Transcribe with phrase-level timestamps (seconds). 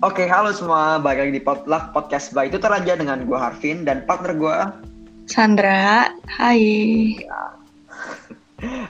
[0.00, 0.96] Oke, halo semua.
[0.96, 4.58] Balik lagi di Potluck Podcast by Tutor Aja dengan gue Harvin dan partner gue.
[5.28, 7.20] Sandra, hai.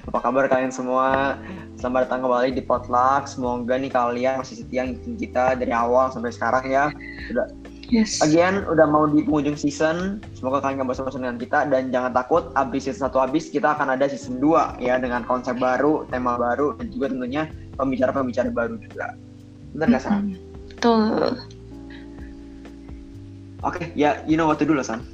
[0.07, 1.35] Apa kabar kalian semua?
[1.75, 3.27] Selamat datang kembali di Potluck.
[3.27, 6.95] Semoga nih kalian masih setia ngikutin kita dari awal sampai sekarang ya.
[7.27, 7.51] Sudah
[7.91, 8.23] Yes.
[8.23, 10.23] Again, udah mau di penghujung season.
[10.39, 13.99] Semoga kalian gak bosan-bosan dengan kita dan jangan takut abis season 1 habis kita akan
[13.99, 19.19] ada season 2 ya dengan konsep baru, tema baru dan juga tentunya pembicara-pembicara baru juga.
[19.75, 20.31] Bener gak, San?
[20.31, 20.50] Mm-mm.
[20.81, 21.37] Betul.
[23.61, 25.05] Oke, ya you know what to do lah, San.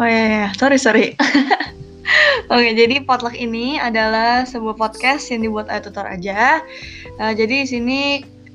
[0.00, 0.46] Oh iya, iya.
[0.56, 1.12] sorry sorry.
[2.52, 6.64] Oke, jadi potluck ini adalah sebuah podcast yang dibuat oleh tutor aja.
[7.20, 8.00] Eh, jadi di sini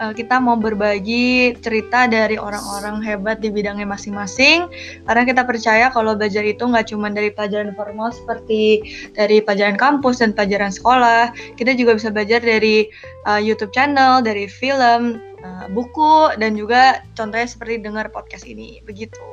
[0.02, 4.66] eh, kita mau berbagi cerita dari orang-orang hebat di bidangnya masing-masing.
[5.06, 8.82] Karena kita percaya kalau belajar itu nggak cuma dari pelajaran formal seperti
[9.14, 11.30] dari pelajaran kampus dan pelajaran sekolah.
[11.54, 12.90] Kita juga bisa belajar dari
[13.30, 18.84] eh, YouTube channel, dari film, eh, buku, dan juga contohnya seperti dengar podcast ini.
[18.84, 19.24] Begitu.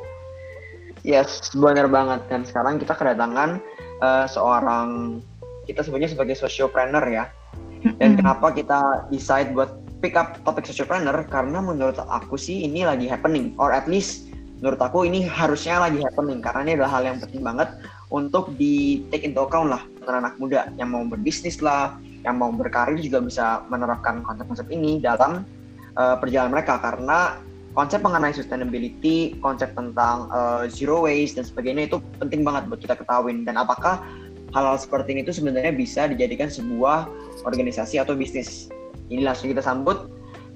[1.02, 2.22] Yes, benar banget.
[2.30, 3.58] Dan sekarang kita kedatangan
[3.98, 5.19] eh, seorang
[5.66, 7.27] kita sebutnya sebagai sociopreneur ya.
[8.00, 11.12] Dan kenapa kita decide buat pick up topik sociopreneur?
[11.28, 14.33] Karena menurut aku sih ini lagi happening, or at least
[14.64, 17.69] menurut aku ini harusnya lagi happening karena ini adalah hal yang penting banget
[18.08, 22.48] untuk di take into account lah untuk anak muda yang mau berbisnis lah, yang mau
[22.48, 25.44] berkarir juga bisa menerapkan konsep-konsep ini dalam
[25.98, 27.39] eh, perjalanan mereka karena
[27.75, 32.95] konsep mengenai sustainability, konsep tentang eh, zero waste dan sebagainya itu penting banget buat kita
[32.98, 34.03] ketahuin dan apakah
[34.55, 37.11] hal-hal seperti ini itu sebenarnya bisa dijadikan sebuah
[37.42, 38.70] organisasi atau bisnis.
[39.11, 40.09] Ini langsung kita sambut.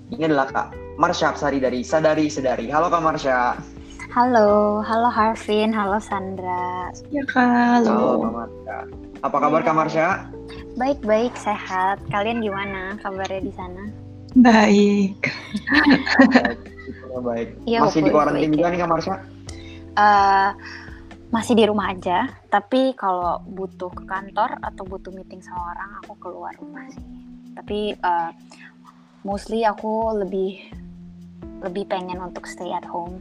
[0.08, 2.70] Ini adalah Kak Marsha Apsari dari Sadari Sedari.
[2.72, 3.58] Halo Kak Marsha.
[4.08, 6.88] Halo, halo Harvin, halo Sandra.
[7.12, 8.08] Ya Kak, Halo halo.
[8.24, 8.76] Kak Marsha.
[9.20, 10.06] Apa kabar Kak Marsha?
[10.80, 12.00] Baik-baik, sehat.
[12.08, 14.07] Kalian gimana kabarnya di sana?
[14.34, 15.16] Baik.
[17.18, 17.48] Baik.
[17.64, 18.72] Iya, Masih di karantina juga ya.
[18.72, 19.14] nih Kak Marsha?
[19.98, 20.50] Eh,
[21.28, 26.12] masih di rumah aja, tapi kalau butuh ke kantor atau butuh meeting sama orang, aku
[26.20, 27.04] keluar rumah sih.
[27.52, 28.30] Tapi eh,
[29.22, 30.62] mostly aku lebih
[31.58, 33.18] lebih pengen untuk stay at home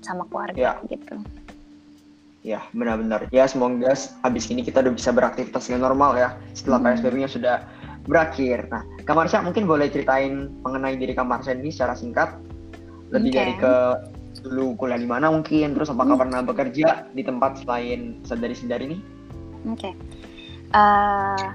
[0.00, 1.18] sama keluarga gitu.
[2.46, 3.26] Ya, benar-benar.
[3.34, 3.90] Ya, semoga
[4.22, 6.94] habis ini kita udah bisa beraktivitas dengan normal ya setelah Hmm.
[6.94, 7.56] PSBB-nya sudah
[8.06, 8.70] berakhir.
[8.70, 12.38] Nah, Kak Marsha mungkin boleh ceritain mengenai diri Kak Marsha ini secara singkat.
[13.10, 13.38] Lebih Oke.
[13.38, 13.74] dari ke
[14.46, 16.22] dulu kuliah di mana mungkin, terus apakah Hmm.
[16.26, 18.98] pernah bekerja di tempat selain sadari-sadari ini?
[19.66, 19.90] Oke.
[20.70, 21.46] Eh,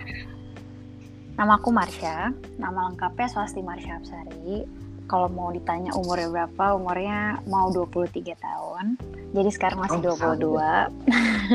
[1.35, 4.67] nama aku Marsha, nama lengkapnya Swasti Marsha Apsari.
[5.07, 8.95] Kalau mau ditanya umurnya berapa, umurnya mau 23 tahun.
[9.35, 10.87] Jadi sekarang masih Oh, 22.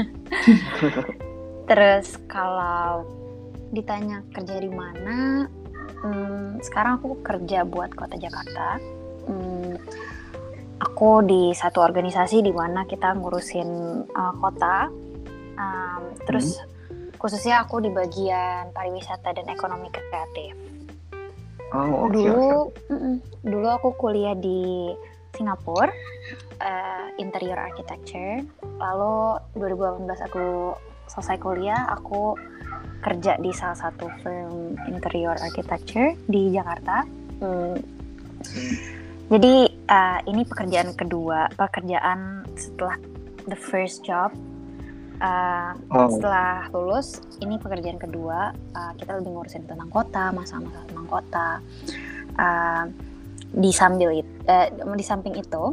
[1.70, 3.08] Terus kalau
[3.76, 5.44] ditanya kerja di mana,
[6.00, 8.80] hmm, sekarang aku kerja buat Kota Jakarta.
[9.28, 9.76] Hmm,
[10.80, 13.68] aku di satu organisasi di mana kita ngurusin
[14.08, 14.88] uh, kota.
[15.56, 16.60] Um, terus
[17.16, 20.52] khususnya aku di bagian pariwisata dan ekonomi kreatif.
[21.74, 24.94] Oh, oke, dulu, mm-mm, dulu aku kuliah di
[25.34, 25.90] Singapura,
[26.62, 28.44] uh, interior architecture.
[28.78, 30.78] Lalu 2018 aku
[31.10, 32.38] selesai kuliah, aku
[33.02, 37.04] kerja di salah satu firm interior architecture di Jakarta.
[37.40, 37.76] Hmm,
[38.36, 38.74] Hmm.
[39.32, 39.54] jadi
[39.90, 43.00] uh, ini pekerjaan kedua, pekerjaan setelah
[43.48, 44.30] the first job.
[45.16, 48.52] Uh, Oh, setelah lulus, ini pekerjaan kedua.
[48.76, 51.48] uh, kita lebih ngurusin tentang kota, masalah-masalah tentang kota.
[52.36, 52.84] Uh,
[53.56, 55.64] di sambil it, eh, di samping itu,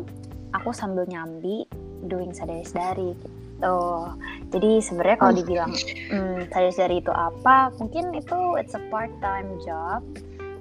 [0.55, 1.67] aku sambil nyambi
[2.07, 3.79] doing sadari-sadari gitu.
[4.53, 5.39] Jadi sebenarnya kalau Oh.
[5.41, 5.71] dibilang
[6.13, 10.05] hmm, sadari-sadari itu apa, mungkin itu it's a part time job.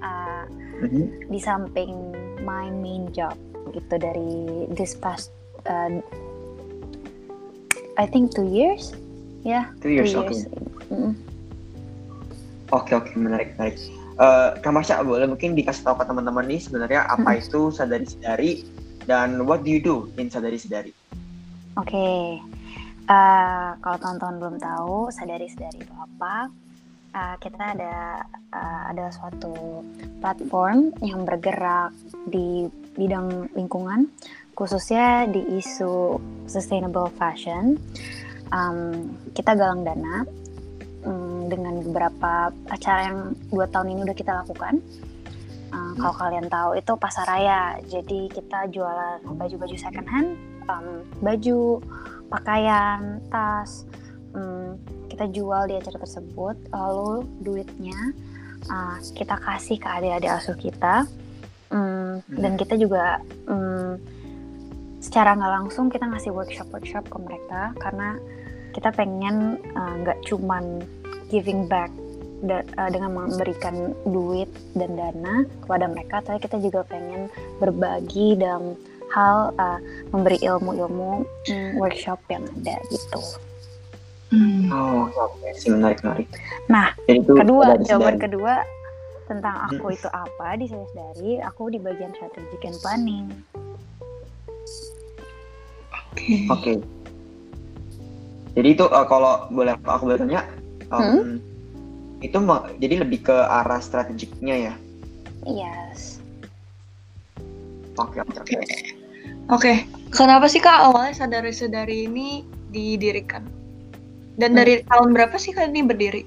[0.03, 0.43] Uh,
[0.83, 1.31] mhm.
[1.31, 2.11] di samping
[2.43, 3.39] my main job
[3.71, 5.31] gitu dari this past
[5.63, 5.87] uh,
[7.95, 8.91] I think two years
[9.47, 10.35] ya Two years, oke.
[12.75, 13.79] Oke oke menarik menarik.
[14.19, 18.51] Eh Kak Marsha boleh mungkin dikasih tahu ke teman-teman nih sebenarnya apa itu sadari sedari
[19.07, 20.91] dan what do you do in sadari sedari?
[21.77, 22.05] oke
[23.03, 26.47] Uh, kalau teman-teman belum tahu sadari sadari itu apa?
[27.13, 28.23] Uh, kita ada
[28.55, 29.83] uh, ada suatu
[30.23, 31.91] platform yang bergerak
[32.31, 34.07] di bidang lingkungan
[34.55, 36.15] khususnya di isu
[36.47, 37.75] sustainable fashion.
[38.53, 40.23] Um, kita galang dana
[41.03, 43.19] um, dengan beberapa acara yang
[43.51, 44.79] dua tahun ini udah kita lakukan.
[45.73, 50.37] Uh, Kalau kalian tahu itu pasar raya, jadi kita jualan baju-baju second hand,
[50.69, 51.81] um, baju,
[52.33, 53.85] pakaian, tas.
[54.33, 54.81] um,
[55.13, 58.17] kita jual di acara tersebut, lalu duitnya
[58.69, 61.05] uh, kita kasih ke adik-adik asuh kita
[61.73, 63.19] mm, dan kita juga
[63.49, 63.91] mm,
[65.03, 68.15] secara nggak langsung kita ngasih workshop workshop ke mereka karena
[68.71, 70.81] kita pengen uh, nggak cuman
[71.27, 71.91] giving back
[72.45, 74.47] da- uh, dengan memberikan duit
[74.77, 77.27] dan dana kepada mereka tapi kita juga pengen
[77.59, 78.79] berbagi dalam
[79.13, 79.79] hal uh,
[80.09, 83.21] memberi ilmu-ilmu mm, workshop yang ada gitu.
[84.33, 84.65] Hmm.
[84.73, 86.27] Oh, oke sih menarik menarik.
[86.65, 88.65] Nah, itu kedua jawaban kedua
[89.29, 89.97] tentang aku Hmm.
[89.97, 93.25] itu apa di saya dari aku di bagian strategic and planning.
[95.93, 96.37] Oke.
[96.49, 96.73] Oke.
[98.53, 100.45] Jadi itu uh, kalau boleh aku boleh tanya,
[100.93, 101.41] um,
[102.21, 104.73] itu ma- jadi lebih ke arah strategiknya ya?
[105.45, 106.21] Yes.
[107.97, 108.57] Oke oke
[109.53, 109.73] oke.
[109.73, 109.73] Oke,
[110.13, 112.41] kenapa sih kak awalnya sadari-sadari ini
[112.73, 113.45] didirikan?
[114.33, 116.23] Dan dari tahun berapa sih kak ini berdiri?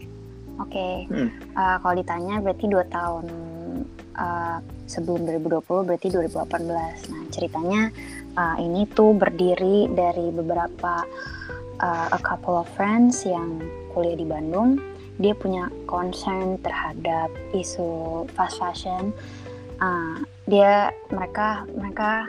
[0.62, 1.11] Oke.
[1.11, 1.31] Hmm.
[1.52, 3.26] Uh, kalau ditanya berarti dua tahun
[4.17, 4.58] uh,
[4.88, 7.12] sebelum 2020 berarti 2018.
[7.12, 7.82] Nah ceritanya
[8.38, 11.05] uh, ini tuh berdiri dari beberapa
[11.82, 13.61] uh, a couple of friends yang
[13.93, 14.81] kuliah di Bandung.
[15.17, 19.12] Dia punya concern terhadap isu fast fashion.
[19.76, 22.28] Uh, dia mereka mereka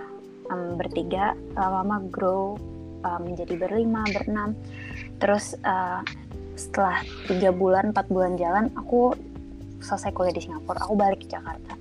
[0.49, 2.55] um, bertiga lama-lama grow
[3.03, 4.53] uh, menjadi berlima berenam.
[5.21, 6.01] Terus uh,
[6.57, 9.13] setelah tiga bulan empat bulan jalan aku
[9.81, 10.81] selesai kuliah di Singapura.
[10.83, 11.73] Aku balik ke Jakarta.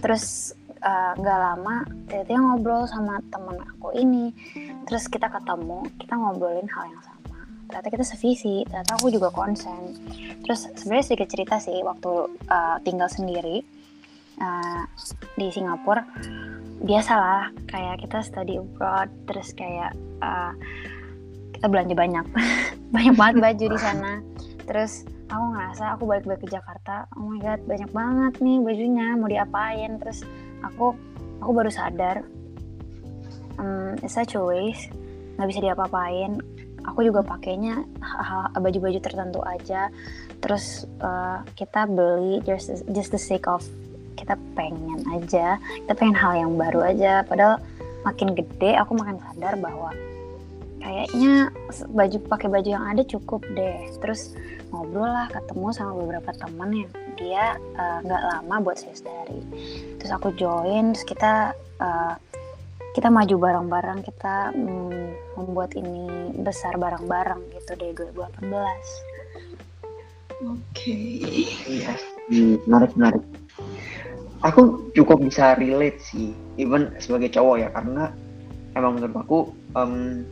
[0.00, 4.32] Terus uh, nggak lama tiba-tiba ngobrol sama temen aku ini.
[4.88, 7.38] Terus kita ketemu kita ngobrolin hal yang sama.
[7.68, 9.96] Ternyata kita sevisi ternyata aku juga concern
[10.42, 12.12] terus sebenarnya sedikit cerita sih waktu
[12.50, 13.62] uh, tinggal sendiri
[14.40, 14.82] uh,
[15.36, 16.04] di Singapura
[16.82, 20.52] biasalah kayak kita study abroad terus kayak uh,
[21.54, 22.26] kita belanja banyak.
[22.92, 24.12] Banyak banget baju di sana.
[24.68, 29.30] Terus aku ngerasa aku balik-balik ke Jakarta oh my god banyak banget nih bajunya mau
[29.30, 29.96] diapain.
[30.02, 30.26] Terus
[30.60, 30.92] aku
[31.40, 32.26] aku baru sadar
[33.56, 34.92] um, it's such a waste
[35.38, 36.36] nggak bisa diapa-apain.
[36.82, 37.86] Aku juga pakainya
[38.58, 39.86] baju-baju tertentu aja.
[40.42, 43.62] Terus uh, kita beli just just the sake of
[44.16, 45.56] kita pengen aja
[45.86, 47.24] kita pengen hal yang baru aja.
[47.26, 47.60] Padahal
[48.02, 49.90] makin gede aku makin sadar bahwa
[50.82, 51.54] kayaknya
[51.94, 53.86] baju pakai baju yang ada cukup deh.
[54.02, 54.34] Terus
[54.72, 59.40] ngobrol lah ketemu sama beberapa temen yang dia eh, nggak lama buat sales dari
[60.00, 62.14] terus aku join terus kita eh,
[62.96, 69.12] kita maju bareng-bareng kita mm, membuat ini besar bareng-bareng gitu dari 2018
[70.42, 71.22] Oke.
[71.70, 71.94] Iya,
[72.26, 73.22] hmm, menarik menarik.
[74.42, 78.10] Aku cukup bisa relate sih, even sebagai cowok ya, karena
[78.74, 79.38] emang menurut aku
[79.78, 80.26] em,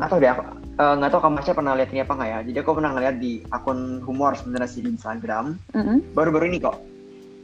[0.00, 0.42] nggak tahu deh, aku
[0.80, 2.38] eh, nggak tahu kamu Masya pernah lihat ini apa nggak ya?
[2.48, 6.00] Jadi aku pernah ngeliat di akun humor sebenarnya sih di Instagram, Mm-mm.
[6.16, 6.80] baru-baru ini kok,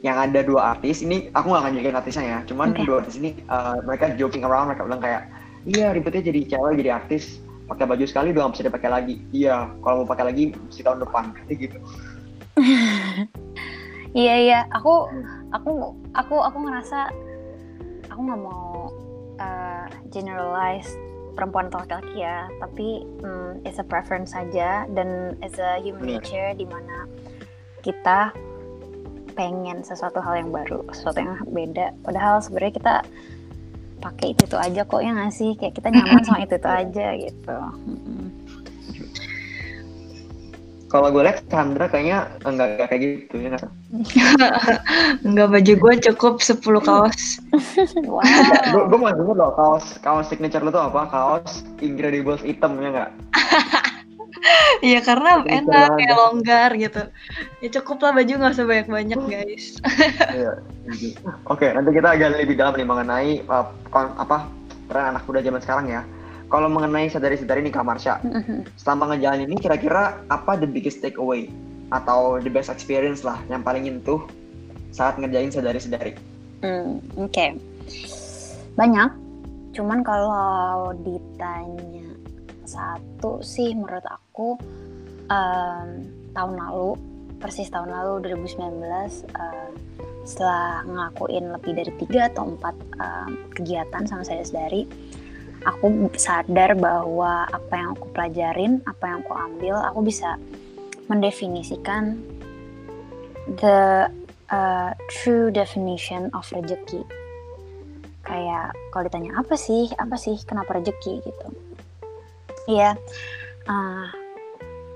[0.00, 1.04] yang ada dua artis.
[1.04, 2.88] Ini aku nggak akan jagain artisnya ya, cuman Oke.
[2.88, 5.28] dua artis ini eh, mereka joking around, mereka bilang kayak,
[5.68, 9.14] iya ribetnya jadi cewek jadi artis, pakai baju sekali udah nggak bisa dipakai lagi.
[9.36, 11.78] Iya, kalau mau pakai lagi mesti tahun depan, kayak gitu.
[14.12, 15.10] Iya iya, aku
[15.50, 15.70] aku
[16.14, 17.10] aku aku ngerasa
[18.10, 18.90] aku nggak mau
[19.42, 20.90] uh, generalize
[21.36, 26.56] perempuan atau laki-laki ya, tapi mm, it's a preference saja dan it's a human nature
[26.56, 27.04] di mana
[27.84, 28.32] kita
[29.36, 31.92] pengen sesuatu hal yang baru, sesuatu yang beda.
[32.00, 32.94] Padahal sebenarnya kita
[34.00, 35.52] pakai itu itu aja kok ya nggak sih?
[35.60, 37.56] Kayak kita nyaman sama itu itu aja gitu.
[37.84, 38.45] Mm-mm.
[40.86, 43.70] Kalau gue lihat Sandra kayaknya enggak, enggak kayak gitu ya nggak?
[45.26, 47.22] Enggak baju gue cukup 10 kaos.
[48.06, 48.22] Wow.
[48.70, 51.10] Gue gue mau denger loh kaos kaos signature lu tuh apa?
[51.10, 53.10] Kaos Incredibles hitam ya nggak?
[54.84, 57.02] Iya karena Bisa enak kayak longgar gitu.
[57.64, 59.66] Ya cukup lah baju nggak usah banyak-banyak guys.
[60.30, 60.52] Iya.
[61.50, 63.66] Oke, nanti kita agak lebih dalam nih mengenai uh,
[63.96, 64.46] apa
[64.86, 66.02] tren anak muda zaman sekarang ya.
[66.46, 68.62] Kalau mengenai sadari-sadari nih Kak Marsha, Mm-mm.
[68.78, 71.50] selama ngejalanin ini kira-kira apa the biggest takeaway
[71.90, 74.22] atau the best experience lah yang paling nyentuh
[74.94, 76.14] saat ngerjain sadari-sadari?
[76.62, 77.58] Hmm, Oke,
[78.78, 79.10] banyak.
[79.76, 82.16] Cuman kalau ditanya
[82.64, 84.56] satu sih, menurut aku
[85.28, 85.88] em,
[86.32, 86.96] tahun lalu,
[87.42, 89.70] persis tahun lalu 2019, em,
[90.26, 94.88] setelah ngelakuin lebih dari tiga atau empat em, kegiatan sama saya dari,
[95.64, 100.36] aku sadar bahwa apa yang aku pelajarin, apa yang aku ambil, aku bisa
[101.06, 102.18] mendefinisikan
[103.62, 104.10] the
[104.50, 107.06] uh, true definition of rezeki.
[108.26, 111.46] Kayak kalau ditanya apa sih, apa sih kenapa rezeki gitu.
[112.66, 112.98] Iya,
[113.70, 114.06] uh,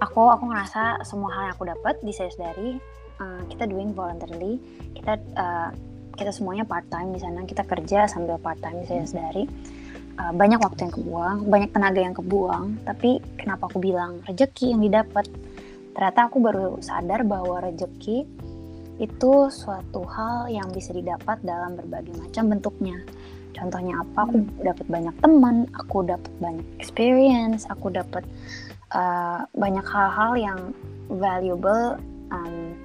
[0.03, 2.77] aku aku ngerasa semua hal yang aku dapat di dari
[3.23, 4.59] uh, kita doing voluntarily,
[4.99, 5.71] kita uh,
[6.19, 9.47] kita semuanya part time di sana kita kerja sambil part time saya dari
[10.21, 14.85] uh, banyak waktu yang kebuang banyak tenaga yang kebuang tapi kenapa aku bilang rezeki yang
[14.85, 15.25] didapat
[15.97, 18.29] ternyata aku baru sadar bahwa rezeki
[19.01, 23.01] itu suatu hal yang bisa didapat dalam berbagai macam bentuknya
[23.57, 24.61] contohnya apa aku hmm.
[24.61, 28.23] dapat banyak teman aku dapat banyak experience aku dapat
[28.93, 30.61] uh, banyak hal-hal yang
[31.11, 31.99] valuable
[32.31, 32.77] um,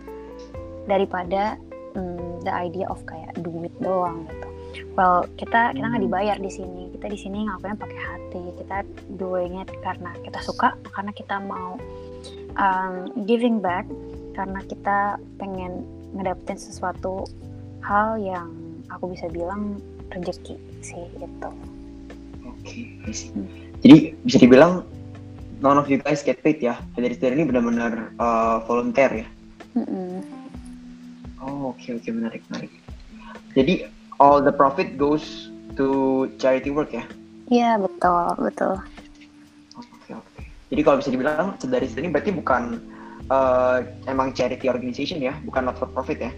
[0.90, 1.60] daripada
[1.94, 4.50] um, the idea of kayak duit doang gitu.
[4.96, 6.10] Well kita kita nggak hmm.
[6.12, 6.92] dibayar di sini.
[6.96, 8.44] Kita di sini ngakuinnya pakai hati.
[8.60, 8.78] Kita
[9.20, 11.80] doingnya karena kita suka, karena kita mau
[12.60, 12.94] um,
[13.28, 13.88] giving back,
[14.36, 15.84] karena kita pengen
[16.16, 17.28] ngedapetin sesuatu
[17.84, 18.50] hal yang
[18.90, 19.80] aku bisa bilang
[20.12, 21.50] rezeki sih itu.
[22.46, 22.84] Oke, okay,
[23.34, 23.48] hmm.
[23.86, 24.82] Jadi bisa dibilang
[25.62, 26.80] none of you guys get paid ya.
[26.98, 29.28] Jadi ini benar-benar uh, volunteer ya.
[29.76, 30.14] Mm -mm.
[31.44, 32.12] Oh oke okay, oke okay.
[32.16, 32.72] menarik menarik.
[33.54, 33.74] Jadi
[34.20, 37.04] all the profit goes to charity work ya?
[37.52, 38.74] Iya betul betul.
[39.78, 40.30] Oke okay, oke.
[40.34, 40.46] Okay.
[40.74, 42.82] Jadi kalau bisa dibilang dari sini berarti bukan
[43.30, 46.32] uh, emang charity organization ya, bukan not for profit ya?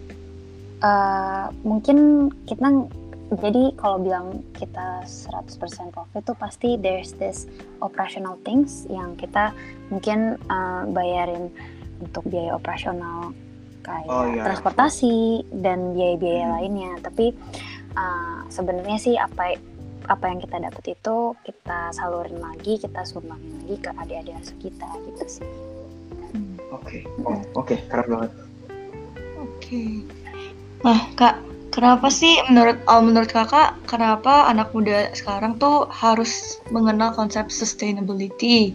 [0.84, 2.86] Uh, mungkin kita
[3.28, 5.60] jadi kalau bilang kita 100%
[5.92, 7.44] profit tuh pasti there's this
[7.84, 9.52] operational things yang kita
[9.92, 11.52] mungkin uh, bayarin
[12.00, 13.36] untuk biaya operasional
[13.88, 14.44] kayak oh, iya.
[14.44, 16.56] transportasi dan biaya-biaya hmm.
[16.60, 17.32] lainnya tapi
[17.96, 19.56] uh, sebenarnya sih apa
[20.08, 21.18] apa yang kita dapat itu
[21.48, 25.48] kita salurin lagi kita sumbangin lagi ke adik-adik kita gitu sih
[26.72, 27.02] oke okay.
[27.24, 27.80] oh, oke okay.
[27.88, 28.32] keren banget
[29.40, 30.04] oke okay.
[30.84, 31.40] nah kak
[31.78, 38.74] Kenapa sih menurut oh, menurut kakak kenapa anak muda sekarang tuh harus mengenal konsep sustainability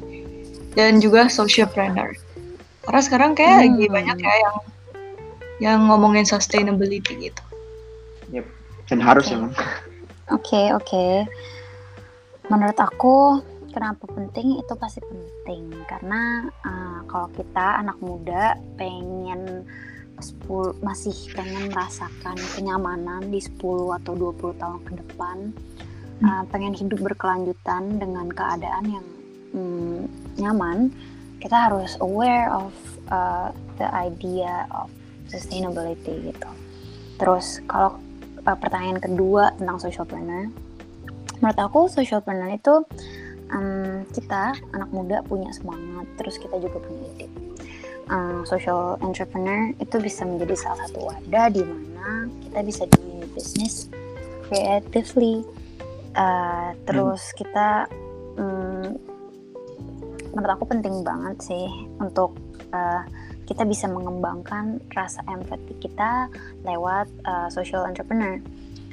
[0.78, 2.14] dan juga socialpreneur?
[2.86, 3.62] Karena sekarang kayak hmm.
[3.66, 4.56] lagi banyak ya yang
[5.62, 7.42] yang ngomongin sustainability gitu.
[8.34, 8.46] Yep.
[8.90, 9.38] Dan harus okay.
[9.38, 9.54] Oke
[10.34, 10.82] okay, oke.
[10.82, 11.14] Okay.
[12.50, 13.38] Menurut aku
[13.70, 19.64] kenapa penting itu pasti penting karena uh, kalau kita anak muda pengen
[20.20, 23.58] 10 masih pengen merasakan kenyamanan di 10
[24.02, 25.36] atau 20 tahun ke depan
[26.20, 26.26] hmm.
[26.28, 29.06] uh, pengen hidup berkelanjutan dengan keadaan yang
[29.56, 30.00] mm,
[30.38, 30.92] nyaman
[31.42, 32.70] kita harus aware of
[33.10, 33.50] uh,
[33.80, 34.86] the idea of
[35.32, 36.50] sustainability gitu.
[37.16, 37.96] Terus kalau
[38.44, 40.52] uh, pertanyaan kedua tentang social planner
[41.42, 42.86] menurut aku social planner itu
[43.50, 47.28] um, kita anak muda punya semangat terus kita juga punya ide.
[48.06, 53.90] Um, social entrepreneur itu bisa menjadi salah satu wadah di mana kita bisa di bisnis
[54.46, 55.42] creatively.
[56.12, 57.36] Uh, terus hmm.
[57.40, 57.68] kita
[58.36, 58.94] um,
[60.36, 61.66] menurut aku penting banget sih
[61.98, 62.36] untuk
[62.70, 63.02] uh,
[63.46, 66.30] kita bisa mengembangkan rasa empati kita
[66.62, 68.38] lewat uh, social entrepreneur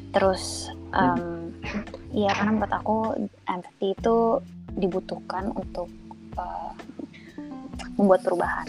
[0.09, 1.53] terus um,
[2.15, 2.97] ya karena menurut aku
[3.45, 4.17] empati itu
[4.73, 5.89] dibutuhkan untuk
[6.37, 6.73] uh,
[7.97, 8.67] membuat perubahan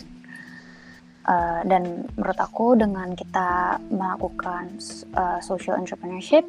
[1.30, 4.72] Uh, dan menurut aku dengan kita melakukan
[5.12, 6.48] uh, social entrepreneurship,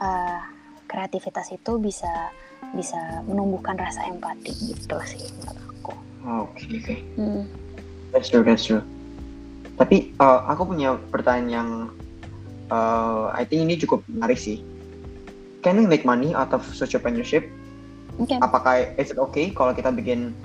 [0.00, 0.40] uh,
[0.88, 2.32] kreativitas itu bisa
[2.72, 5.92] bisa menumbuhkan rasa empati gitu sih menurut aku.
[6.24, 6.58] Oh, oke.
[6.58, 7.04] Okay.
[7.20, 7.44] Hmm.
[8.10, 8.82] That's true that's true.
[9.78, 11.68] Tapi uh, aku punya pertanyaan yang
[12.68, 14.60] uh, I think ini cukup menarik sih.
[15.60, 17.48] Can we make money out of social entrepreneurship?
[18.20, 18.36] Okay.
[18.42, 20.36] Apakah is it okay kalau kita bikin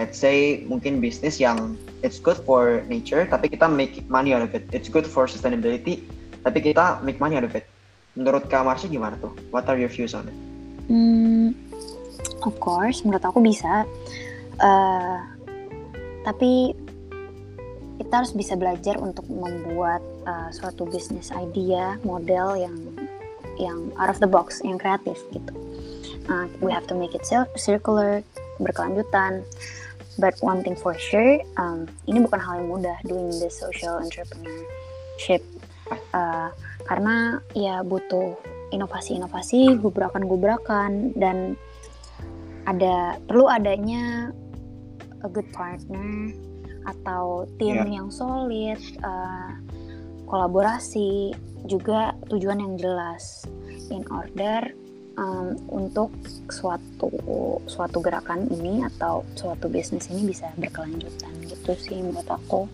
[0.00, 4.52] let's say mungkin bisnis yang it's good for nature tapi kita make money out of
[4.56, 6.06] it it's good for sustainability
[6.40, 7.68] tapi kita make money out of it
[8.14, 10.36] menurut Kak Marsha gimana tuh what are your views on it
[10.88, 11.52] hmm,
[12.46, 13.84] of course menurut aku bisa
[14.62, 15.18] uh,
[16.24, 16.72] tapi
[18.00, 22.76] kita harus bisa belajar untuk membuat uh, suatu bisnis idea model yang
[23.60, 25.52] yang out of the box yang kreatif gitu.
[26.32, 27.28] Uh, we have to make it
[27.60, 28.24] circular
[28.56, 29.44] berkelanjutan.
[30.16, 35.44] But one thing for sure um, ini bukan hal yang mudah doing this social entrepreneurship.
[36.16, 36.48] Uh,
[36.88, 38.32] karena ya butuh
[38.72, 41.52] inovasi-inovasi gubrakan-gubrakan dan
[42.64, 44.32] ada perlu adanya
[45.20, 46.32] a good partner
[46.86, 48.00] atau tim yeah.
[48.00, 49.52] yang solid uh,
[50.30, 51.34] kolaborasi
[51.68, 53.44] juga tujuan yang jelas
[53.90, 54.70] in order
[55.18, 56.08] um, untuk
[56.48, 57.10] suatu
[57.66, 62.70] suatu gerakan ini atau suatu bisnis ini bisa berkelanjutan gitu sih menurut aku.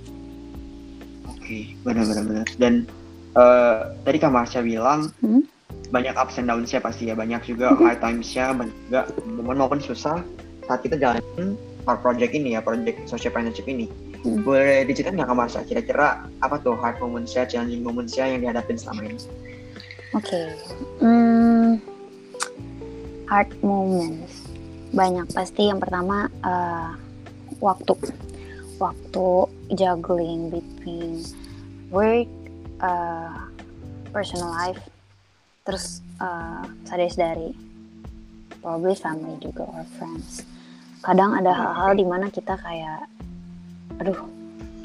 [1.27, 2.87] Oke, benar-benar Dan
[3.35, 5.43] uh, tadi Kak Marsha bilang hmm?
[5.91, 7.83] banyak ups and downs-nya pasti ya, banyak juga hmm.
[7.83, 10.23] high times-nya, banyak juga momen momen susah
[10.67, 11.55] saat kita jalanin
[11.95, 13.87] project ini ya, project social partnership ini.
[14.27, 14.43] Hmm.
[14.43, 19.07] Boleh diceritain nggak Kak Marsha, kira-kira apa tuh hard moments-nya, challenging moments-nya yang dihadapin selama
[19.07, 19.19] ini?
[20.15, 20.47] Oke, okay.
[20.99, 21.79] hmm,
[23.31, 24.47] hard moments
[24.95, 26.95] banyak pasti yang pertama uh,
[27.59, 27.95] waktu
[28.79, 29.29] waktu
[29.75, 31.21] juggling between
[31.91, 32.31] work
[32.81, 33.51] uh,
[34.15, 34.81] personal life
[35.67, 37.53] terus uh, sadari
[38.63, 40.47] probably family juga or friends
[41.07, 43.07] kadang ada hal-hal di mana kita kayak
[44.03, 44.27] aduh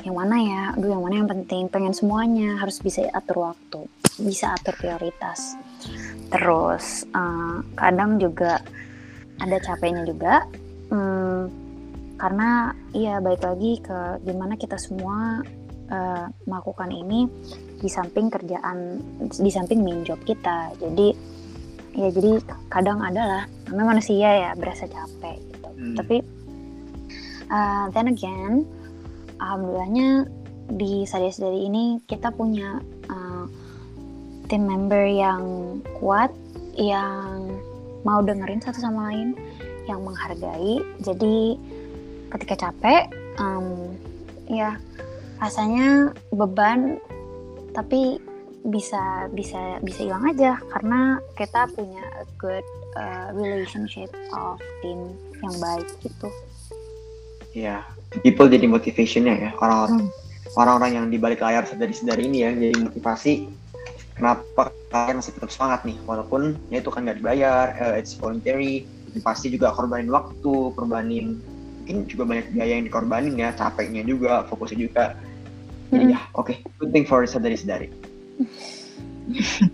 [0.05, 0.63] yang mana ya?
[0.77, 1.65] Aduh yang mana yang penting?
[1.69, 3.89] Pengen semuanya harus bisa atur waktu
[4.21, 5.57] bisa atur prioritas.
[6.29, 8.61] Terus uh, kadang juga
[9.41, 10.45] ada capeknya juga
[10.93, 11.41] hmm,
[12.21, 15.41] karena iya baik lagi ke gimana kita semua
[15.89, 17.25] uh, melakukan ini
[17.81, 20.69] di samping kerjaan di samping main job kita.
[20.77, 21.09] Jadi
[21.97, 25.97] ya jadi kadang adalah namanya manusia ya berasa capek hmm.
[25.97, 26.21] tapi
[27.49, 28.69] uh, then again
[29.41, 30.29] alhamdulillahnya
[30.77, 33.45] di sadari ini kita punya uh,
[34.47, 35.43] tim member yang
[35.99, 36.31] kuat
[36.75, 37.59] yang
[38.07, 39.35] mau dengerin satu sama lain
[39.89, 40.79] yang menghargai.
[41.03, 41.59] Jadi
[42.31, 43.95] ketika capek um,
[44.47, 44.79] ya
[45.41, 47.01] rasanya beban
[47.71, 48.19] tapi
[48.67, 50.59] bisa bisa bisa hilang aja.
[50.71, 56.27] Karena kita punya a good uh, relationship of team yang baik gitu
[57.51, 58.21] ya yeah.
[58.23, 60.09] people jadi motivationnya ya orang hmm.
[60.55, 63.49] orang-orang yang di balik layar sadari-sadari ini ya jadi motivasi
[64.15, 68.85] kenapa kalian masih tetap semangat nih walaupun ya itu kan nggak dibayar uh, it's voluntary
[69.25, 71.41] pasti juga korbanin waktu korbanin
[71.81, 75.05] mungkin juga banyak biaya yang dikorbanin ya capeknya juga fokusnya juga
[75.91, 76.13] jadi hmm.
[76.15, 76.57] ya oke okay.
[76.79, 77.89] good thing for sadari sadari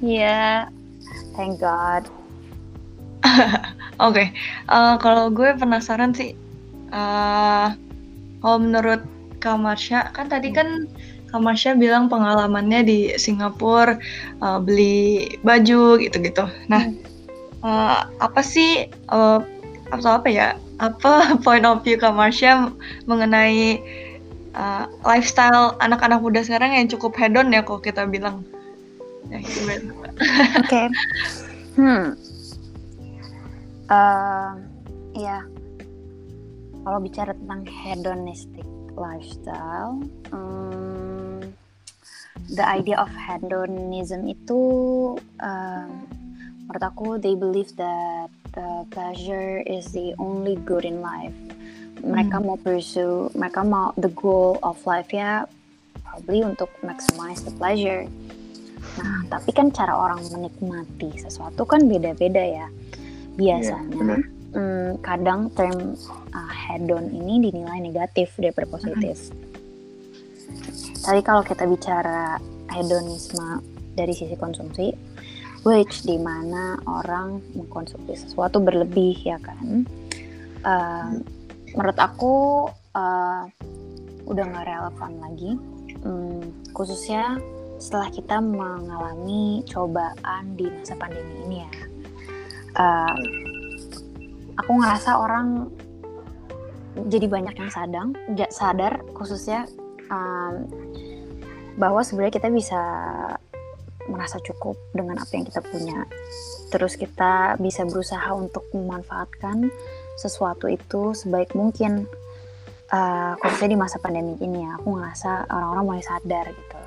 [0.04, 0.70] Iya, yeah,
[1.34, 2.06] thank God.
[3.98, 4.28] Oke, okay.
[4.70, 6.38] uh, eh, kalau gue penasaran sih,
[6.94, 7.74] uh,
[8.46, 9.02] kalau menurut
[9.42, 10.86] Kamarsha, kan tadi kan
[11.34, 13.98] Kamasha bilang pengalamannya di Singapura
[14.40, 16.46] uh, beli baju gitu-gitu.
[16.70, 16.94] Nah,
[17.66, 19.42] uh, apa sih uh,
[19.90, 20.48] atau apa ya?
[20.78, 22.70] Apa point of view Kamasha
[23.10, 23.82] mengenai
[24.54, 28.46] uh, lifestyle anak-anak muda sekarang yang cukup hedon ya kalau kita bilang?
[29.34, 29.74] Ya, Oke.
[30.70, 30.88] Okay.
[31.78, 32.18] Hmm.
[33.88, 34.60] Uh,
[35.16, 35.44] ya.
[36.88, 40.00] Kalau bicara tentang hedonistic lifestyle,
[40.32, 41.44] um,
[42.48, 44.60] the idea of hedonism itu
[45.44, 45.88] uh,
[46.68, 51.36] menurut aku they believe that the pleasure is the only good in life
[52.00, 52.46] mereka hmm.
[52.48, 55.44] mau pursue mereka mau the goal of life ya
[56.04, 58.08] probably untuk maximize the pleasure
[58.96, 62.68] nah tapi kan cara orang menikmati sesuatu kan beda-beda ya
[63.38, 64.22] biasanya yeah,
[64.58, 65.94] hmm, kadang term
[66.34, 69.32] uh, hedon ini dinilai negatif daripada positif.
[69.32, 69.48] Hmm
[71.08, 72.36] tadi kalau kita bicara
[72.68, 73.64] hedonisme
[73.96, 74.92] dari sisi konsumsi,
[75.64, 79.88] which di mana orang mengkonsumsi sesuatu berlebih ya kan,
[80.68, 81.16] uh,
[81.72, 83.44] menurut aku uh,
[84.28, 85.52] udah nggak relevan lagi,
[86.04, 86.44] um,
[86.76, 87.40] khususnya
[87.80, 91.72] setelah kita mengalami cobaan di masa pandemi ini ya.
[92.78, 93.18] Uh,
[94.58, 95.74] aku ngerasa orang
[97.10, 98.10] jadi banyak yang sadang,
[98.50, 99.70] sadar khususnya
[100.10, 100.66] um,
[101.78, 102.82] bahwa sebenarnya kita bisa
[104.10, 106.08] merasa cukup dengan apa yang kita punya.
[106.74, 109.70] Terus kita bisa berusaha untuk memanfaatkan
[110.18, 112.10] sesuatu itu sebaik mungkin.
[112.88, 116.80] Uh, khususnya di masa pandemi ini ya, aku ngerasa orang-orang mulai sadar gitu.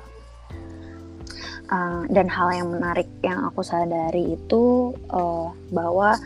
[1.71, 6.19] Uh, dan hal yang menarik yang aku sadari itu uh, bahwa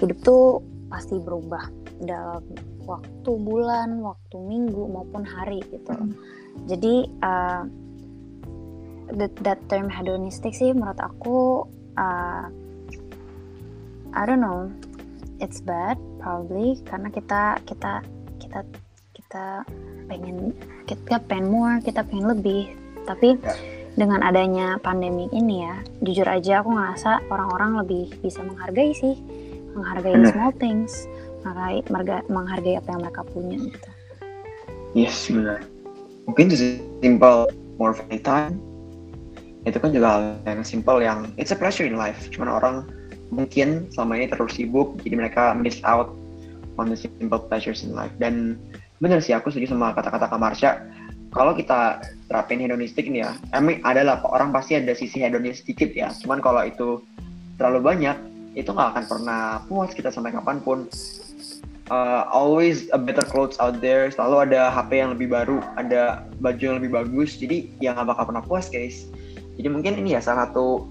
[0.00, 1.68] hidup tuh pasti berubah
[2.00, 2.40] dalam
[2.88, 5.92] waktu bulan, waktu minggu maupun hari gitu.
[5.92, 6.16] Hmm
[6.66, 7.62] jadi uh,
[9.18, 11.66] that, that term hedonistic sih menurut aku
[11.98, 12.46] uh,
[14.14, 14.70] I don't know
[15.42, 18.00] it's bad probably karena kita kita
[18.38, 18.60] kita
[19.18, 19.46] kita
[20.06, 20.54] pengen
[20.86, 22.70] kita pengen more kita pengen lebih
[23.04, 23.83] tapi yeah.
[23.94, 29.14] Dengan adanya pandemi ini ya jujur aja aku ngerasa orang-orang lebih bisa menghargai sih
[29.74, 30.30] menghargai Bener.
[30.34, 31.06] small things
[31.44, 31.80] menghargai
[32.26, 33.90] menghargai apa yang mereka punya gitu.
[34.96, 35.60] Yes benar.
[36.24, 36.48] Mungkin
[37.04, 38.56] simple more free time.
[39.68, 42.32] Itu kan juga hal yang simple yang it's a pleasure in life.
[42.32, 42.76] Cuman orang
[43.28, 46.14] mungkin selama ini terlalu sibuk jadi mereka miss out
[46.80, 48.12] on the simple pleasures in life.
[48.16, 48.56] Dan
[49.04, 50.80] bener sih aku setuju sama kata-kata Kamarsha
[51.34, 51.98] kalau kita
[52.30, 56.14] terapin hedonistik ini ya emang adalah orang pasti ada sisi hedonis sedikit ya.
[56.14, 57.02] Cuman kalau itu
[57.58, 58.16] terlalu banyak
[58.54, 60.86] itu nggak akan pernah puas kita sampai kapan pun.
[61.92, 66.56] Uh, always a better clothes out there selalu ada HP yang lebih baru ada baju
[66.56, 69.04] yang lebih bagus jadi ya nggak bakal pernah puas guys.
[69.60, 70.88] Jadi mungkin ini ya salah satu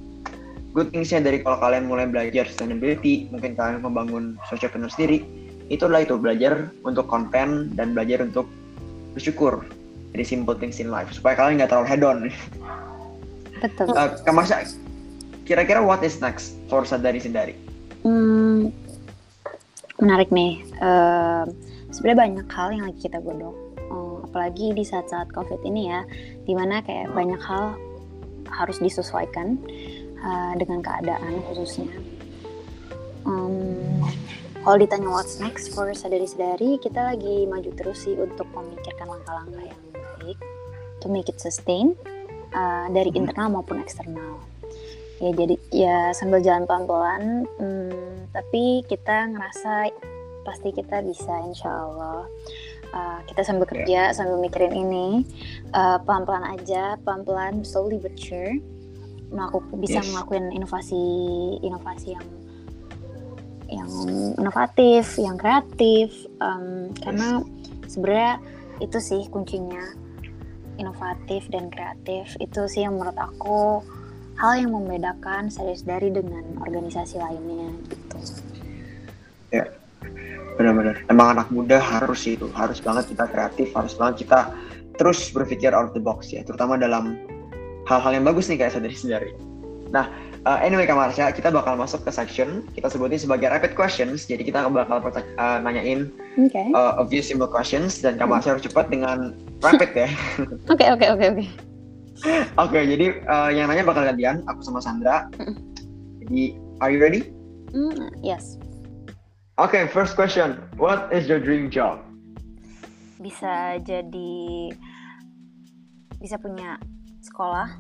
[0.78, 5.26] good thingsnya dari kalau kalian mulai belajar sustainability, mungkin kalian membangun socialpreneur sendiri,
[5.70, 8.46] itu adalah itu belajar untuk konten dan belajar untuk
[9.14, 9.66] bersyukur
[10.14, 12.18] dari simple things in life supaya kalian nggak terlalu head on.
[13.60, 13.92] Betul.
[13.92, 14.70] Uh, Kamasya,
[15.50, 17.58] kira-kira what is next for Sadari Sendari?
[18.06, 18.70] Hmm,
[19.98, 20.62] menarik nih.
[20.78, 21.50] Uh,
[21.94, 23.54] Sebenarnya banyak hal yang lagi kita godok.
[23.94, 26.02] Uh, apalagi di saat-saat COVID ini ya,
[26.42, 27.78] di mana kayak banyak hal
[28.50, 29.62] harus disesuaikan
[30.26, 31.94] uh, dengan keadaan khususnya.
[33.30, 34.02] Um,
[34.66, 39.83] kalau ditanya what's next for sadari-sadari, kita lagi maju terus sih untuk memikirkan langkah-langkah yang
[41.04, 41.92] to make it sustain
[42.56, 43.20] uh, dari Mhm.
[43.28, 44.40] internal maupun eksternal.
[45.20, 49.92] Ya jadi ya sambil jalan pelan-pelan, hmm, tapi kita ngerasa
[50.44, 52.28] pasti kita bisa insya Allah.
[52.94, 55.26] Uh, kita sambil kerja, sambil mikirin ini,
[55.74, 58.54] uh, pelan-pelan aja, pelan-pelan, slowly but sure,
[59.34, 60.14] melakukan bisa Yes.
[60.14, 62.28] ngelakuin inovasi-inovasi yang
[63.74, 63.90] yang
[64.38, 67.42] inovatif, yang kreatif, um, karena
[67.90, 68.38] sebenarnya
[68.78, 69.82] itu sih kuncinya
[70.78, 73.82] inovatif dan kreatif itu sih yang menurut aku
[74.38, 75.52] hal yang membedakan
[75.86, 78.18] dari dengan organisasi lainnya gitu.
[80.58, 81.02] Benar-benar.
[81.10, 84.54] Emang anak muda harus itu, harus banget kita kreatif, harus banget kita
[85.02, 87.18] terus berpikir out of the box ya, terutama dalam
[87.90, 89.32] hal-hal yang bagus nih kayak sadari sendiri.
[89.90, 90.10] Nah,
[90.46, 94.30] uh, anyway Kak Marsha, kita bakal masuk ke section kita sebutin sebagai rapid questions.
[94.30, 96.62] Jadi kita bakal uh, nanyain Oke.
[96.78, 100.08] uh, a few simple questions dan Kak Marsha harus cepat dengan rapid ya.
[100.68, 101.46] Oke oke oke oke.
[102.56, 105.28] Oke, jadi uh, yang nanya bakal gantian, aku sama Sandra.
[105.42, 105.56] Mm.
[106.24, 106.42] Jadi,
[106.80, 107.34] are you ready?
[107.74, 108.56] Hmm, yes.
[109.58, 110.62] Oke, first question.
[110.78, 112.00] What is your dream job?
[113.20, 114.72] Bisa jadi
[116.22, 116.80] bisa punya
[117.26, 117.76] sekolah.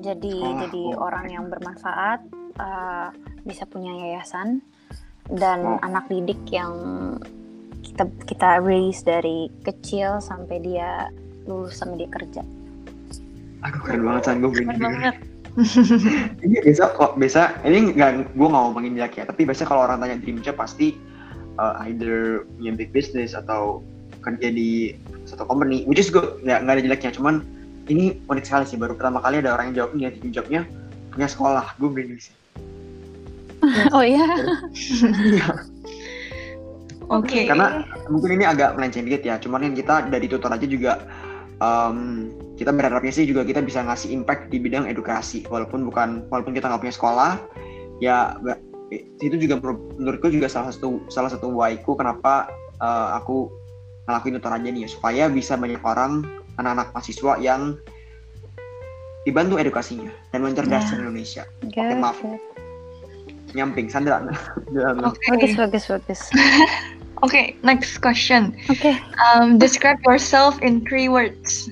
[0.00, 1.04] Jadi Sekolah, jadi oh.
[1.04, 2.20] orang yang bermanfaat,
[2.56, 3.12] uh,
[3.44, 4.64] bisa punya yayasan
[5.28, 5.78] dan Oh.
[5.84, 6.72] anak didik yang
[7.92, 11.12] kita kita raise dari kecil sampai dia
[11.44, 12.42] lulus sampai dia kerja.
[13.62, 14.40] Aku keren banget, San.
[14.40, 15.16] Gue Keren banget.
[16.44, 20.00] Ini biasa kok biasa ini nggak gue nggak ngomongin jelek ya tapi biasanya kalau orang
[20.00, 20.96] tanya dream job pasti
[21.60, 23.84] uh, either punya big business atau
[24.24, 24.96] kerja di
[25.28, 27.44] satu company which is good nggak nggak ada jeleknya cuman
[27.92, 30.60] ini unik sekali sih baru pertama kali ada orang yang jawabnya dream jobnya
[31.12, 32.34] punya sekolah gue merinding sih
[33.94, 34.24] oh iya.
[37.10, 37.48] Oke.
[37.48, 40.92] karena mungkin ini agak melenceng dikit ya cuman kan kita dari tutor aja juga
[41.58, 46.52] um, kita berharapnya sih juga kita bisa ngasih impact di bidang edukasi walaupun bukan walaupun
[46.52, 47.32] kita nggak punya sekolah
[47.98, 48.36] ya
[49.18, 52.46] itu juga menur- menurutku juga salah satu salah satu waiku kenapa
[52.78, 53.48] uh, aku
[54.04, 56.26] ngelakuin tutor aja nih supaya bisa banyak orang
[56.60, 57.78] anak-anak mahasiswa yang
[59.22, 61.02] dibantu edukasinya dan mencerdaskan Ya.
[61.06, 62.18] Indonesia Good, maaf.
[62.20, 62.42] good.
[63.52, 64.24] nyamping Sandra.
[65.08, 65.20] Oke.
[65.28, 66.20] Bagus bagus bagus.
[67.22, 68.56] Oke, next question.
[68.68, 68.98] Oke.
[69.22, 71.70] Um, describe yourself in three words.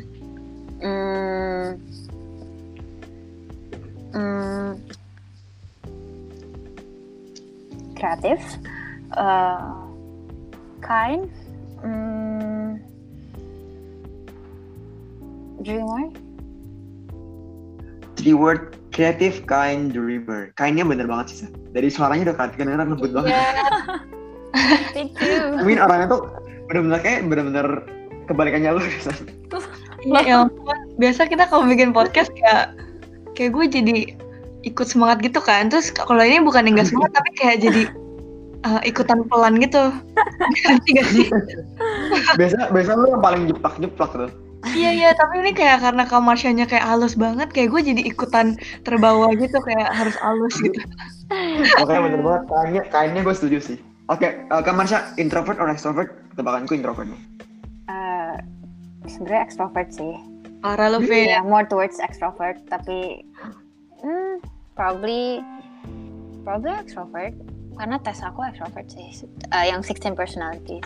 [0.79, 1.75] Hmm.
[4.15, 4.79] Hmm.
[7.99, 8.41] Kreatif,
[9.19, 9.75] uh,
[10.81, 11.29] kind,
[11.83, 12.79] hmm,
[15.63, 16.09] dreamer,
[18.17, 23.33] three word creative kind dreamer kindnya bener banget sih dari suaranya udah kedengeran lembut banget
[24.97, 25.59] thank you.
[25.59, 26.23] I mean orangnya tuh
[26.71, 27.67] bener-bener kayak bener-bener
[28.31, 29.19] kebalikannya lu San.
[30.01, 30.79] Iya, ya ampun.
[30.97, 32.73] Biasa kita kalau bikin podcast ya
[33.37, 33.97] kayak gue jadi
[34.65, 35.69] ikut semangat gitu kan.
[35.69, 37.83] Terus kalau ini bukan yang gak semangat tapi kayak jadi
[38.65, 39.93] uh, ikutan pelan gitu.
[40.65, 41.27] Ngerti gak sih?
[42.41, 46.85] biasa biasa lu yang paling jeplak-jeplak tuh Iya iya, tapi ini kayak karena kamarsyanya kayak
[46.85, 50.77] halus banget, kayak gue jadi ikutan terbawa gitu kayak harus halus gitu.
[51.81, 53.79] Makanya bener banget kayaknya kayaknya gue setuju sih.
[54.11, 56.11] Oke, eh, Kak Marsha, introvert or extrovert?
[56.35, 57.23] Tebakanku introvert nih.
[57.87, 58.35] Uh,
[59.07, 60.19] sebenarnya extrovert sih.
[60.59, 61.47] Parah lo, Yeah, Fe.
[61.47, 63.23] more towards extrovert, tapi
[64.03, 64.43] hmm,
[64.75, 65.39] probably
[66.43, 67.33] probably extrovert
[67.79, 69.09] karena tes aku extrovert sih.
[69.55, 70.85] Uh, yang 16 personalities.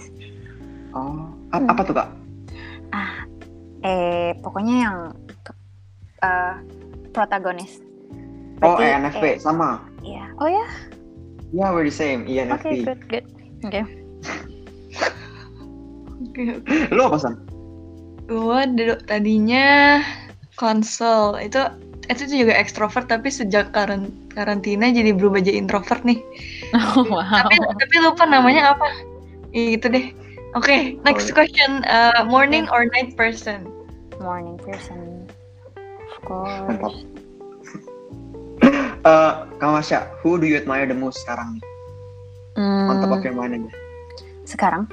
[0.92, 1.72] Oh, a- Hmm.
[1.72, 2.08] apa tuh kak?
[2.92, 3.24] Ah,
[3.82, 4.96] eh pokoknya yang
[6.22, 6.54] uh,
[7.10, 7.80] protagonis.
[8.60, 9.80] Oh, ENFP eh, sama.
[10.04, 10.28] Iya.
[10.38, 10.68] Oh ya.
[11.54, 12.26] Ya, we're the same.
[12.26, 12.82] Oke, ENFP.
[12.82, 13.26] good, good.
[13.62, 13.80] Oke.
[16.26, 16.74] Oke, oke.
[16.90, 17.34] Lu apa San?
[18.26, 20.02] Gue dulu tadinya
[20.58, 21.62] konsol itu
[22.10, 26.18] itu juga ekstrovert tapi sejak karantina jadi berubah jadi introvert nih.
[26.74, 27.22] Oh, wow.
[27.22, 28.90] Tapi tapi lupa namanya apa.
[29.54, 30.10] Ya gitu deh.
[30.58, 31.86] Oke, next Oh, question.
[31.86, 33.62] Uh, morning or night person?
[34.18, 35.30] Morning person.
[36.02, 37.13] Of course.
[39.04, 41.64] Kak Masya, who do you admire the most sekarang nih?
[42.56, 43.72] Hmm, On top of your mind aja.
[44.44, 44.84] sekarang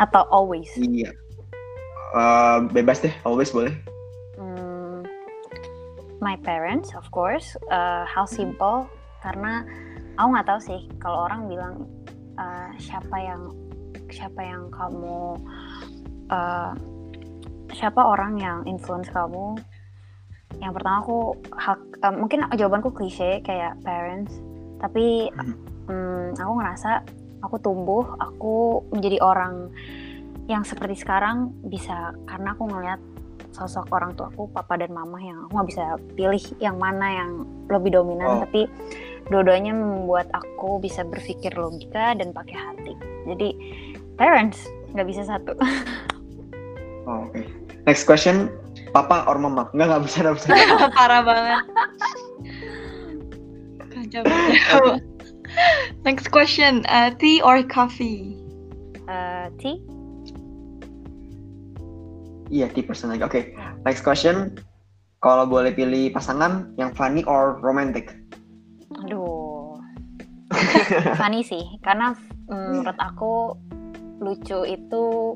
[0.00, 0.68] atau always?
[0.76, 1.12] Iya.
[2.12, 3.72] Eh, bebas deh, always boleh.
[4.36, 5.04] Hmm,
[6.20, 7.56] my parents, of course.
[7.72, 8.84] Uh, how simple?
[9.24, 9.64] Karena
[10.20, 11.74] aku nggak tahu sih kalau orang bilang
[12.36, 13.48] uh, siapa yang
[14.12, 15.40] siapa yang kamu
[16.28, 16.72] uh,
[17.72, 19.56] siapa orang yang influence kamu.
[20.60, 21.18] Yang pertama aku
[21.54, 24.36] hak, uh, mungkin jawabanku klise kayak parents,
[24.82, 25.30] tapi
[25.88, 27.06] hmm, aku ngerasa
[27.42, 29.70] aku tumbuh, aku menjadi orang
[30.50, 33.00] yang seperti sekarang bisa karena aku ngeliat
[33.52, 35.84] sosok orang tuaku papa dan mama yang aku nggak bisa
[36.16, 37.30] pilih yang mana yang
[37.68, 38.26] lebih dominan.
[38.26, 38.40] Oh.
[38.48, 38.66] tapi
[39.28, 42.94] dua-duanya membuat aku bisa berpikir logika dan pakai hati.
[43.28, 43.48] Jadi
[44.18, 45.54] parents nggak bisa satu.
[47.02, 47.42] Oh, Oke.
[47.82, 48.46] Next question,
[48.92, 49.68] papa or mama?
[49.72, 50.48] Enggak, nggak bisa, nggak bisa.
[50.98, 51.62] Parah banget.
[53.92, 54.86] Kacau, kacau.
[56.06, 58.36] Next question, uh, tea or coffee?
[59.04, 59.62] Eh, T
[62.52, 63.24] Iya, tipe person lagi.
[63.24, 63.56] Oke.
[63.88, 64.60] Next question,
[65.24, 68.12] kalau boleh pilih pasangan yang funny or romantic?
[69.00, 69.80] aduh
[71.20, 72.12] funny sih karena
[72.48, 73.56] mm, menurut aku
[74.22, 75.34] lucu itu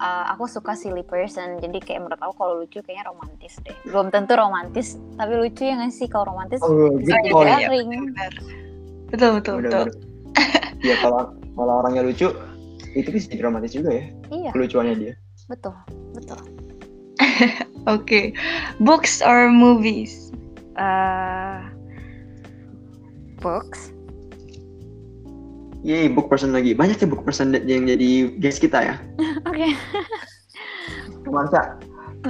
[0.00, 4.10] uh, aku suka silly person jadi kayak menurut aku kalau lucu kayaknya romantis deh belum
[4.10, 7.46] tentu romantis tapi lucu ya nggak sih kalau romantis Oh, bisa jadi point.
[7.48, 7.56] iya.
[7.68, 8.32] garing Benar.
[9.14, 9.86] Betul, betul, betul.
[9.86, 9.86] udah.
[10.82, 11.20] Iya, kalau
[11.54, 12.28] kalau orangnya lucu,
[12.92, 14.04] itu bisa jadi romantis juga ya,
[14.34, 15.14] iya kelucuannya dia.
[15.46, 15.70] betul
[16.18, 16.40] betul
[17.94, 18.34] Oke.
[18.82, 20.32] Books or movies?
[20.74, 21.58] Eh,
[23.38, 23.93] books
[25.84, 26.72] Yeay, book person lagi.
[26.72, 28.94] Banyak sih book person yang jadi guest kita ya.
[29.48, 29.68] oke
[31.28, 31.76] Marsa,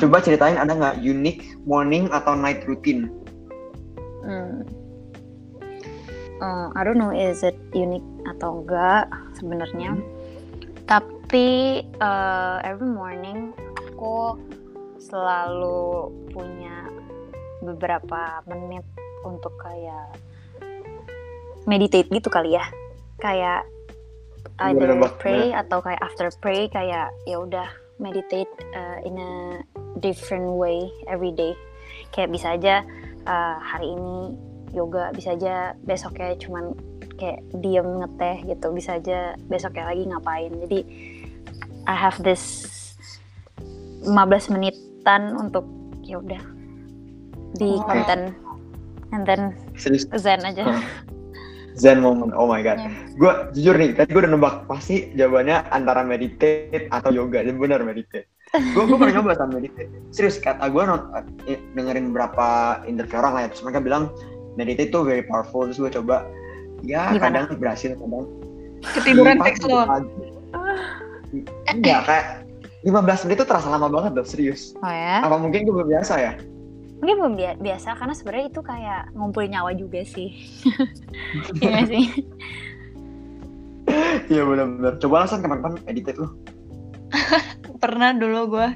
[0.02, 3.06] coba ceritain ada nggak unique morning atau night routine?
[4.26, 4.66] Hmm.
[6.42, 9.06] Eh, I don't know is it unique atau enggak
[9.38, 10.02] sebenarnya.
[10.90, 14.34] Tapi eh, every morning aku
[14.98, 16.90] selalu punya
[17.62, 18.82] beberapa menit
[19.22, 20.18] untuk kayak
[21.70, 22.66] meditate gitu kali ya.
[23.22, 23.66] Kayak
[24.70, 27.66] either pray atau kayak after pray kayak ya udah
[27.98, 29.32] meditate eh, in a
[29.98, 31.54] different way every day.
[32.10, 32.82] Kayak bisa aja
[33.26, 34.34] eh, hari ini
[34.74, 36.74] yoga bisa aja besoknya cuman
[37.18, 38.66] kayak diem ngeteh gitu.
[38.74, 40.52] Bisa aja besoknya lagi ngapain.
[40.66, 40.80] Jadi
[41.84, 42.70] I have this
[44.04, 45.64] 15 menitan untuk
[46.04, 46.42] ya udah
[47.54, 48.34] di konten
[49.14, 50.82] and then Serius, zen aja
[51.74, 52.30] Zen moment.
[52.38, 52.78] Oh my god.
[52.78, 52.90] Iya.
[53.18, 57.42] Gue jujur nih, tadi gue udah nebak pasti jawabannya antara meditate atau yoga.
[57.42, 58.30] Dan benar meditate.
[58.54, 59.90] Gue gue pernah nyoba sama meditate.
[60.14, 60.82] Serius, kata gue
[61.50, 63.48] eh, dengerin beberapa interview orang lah ya.
[63.50, 64.02] Terus mereka bilang
[64.54, 65.66] meditate tuh very powerful.
[65.66, 66.22] Terus gue coba,
[66.86, 67.44] ya Gimana?
[67.46, 68.26] kadang berhasil, kadang
[68.84, 69.82] Ketiduran teks lo.
[69.88, 70.08] pagi.
[71.82, 72.24] Iya, kayak
[72.86, 74.76] 15 menit itu terasa lama banget loh, serius.
[74.84, 76.32] oh ya Apa mungkin gue belum biasa ya?
[77.04, 80.32] Mungkin belum bia- biasa karena sebenarnya itu kayak ngumpulin nyawa juga sih
[81.60, 82.04] Iya sih
[84.32, 84.96] Iya benar-benar.
[85.00, 86.28] Coba langsung kapan-kapan meditate lu.
[87.82, 88.68] Pernah dulu gue,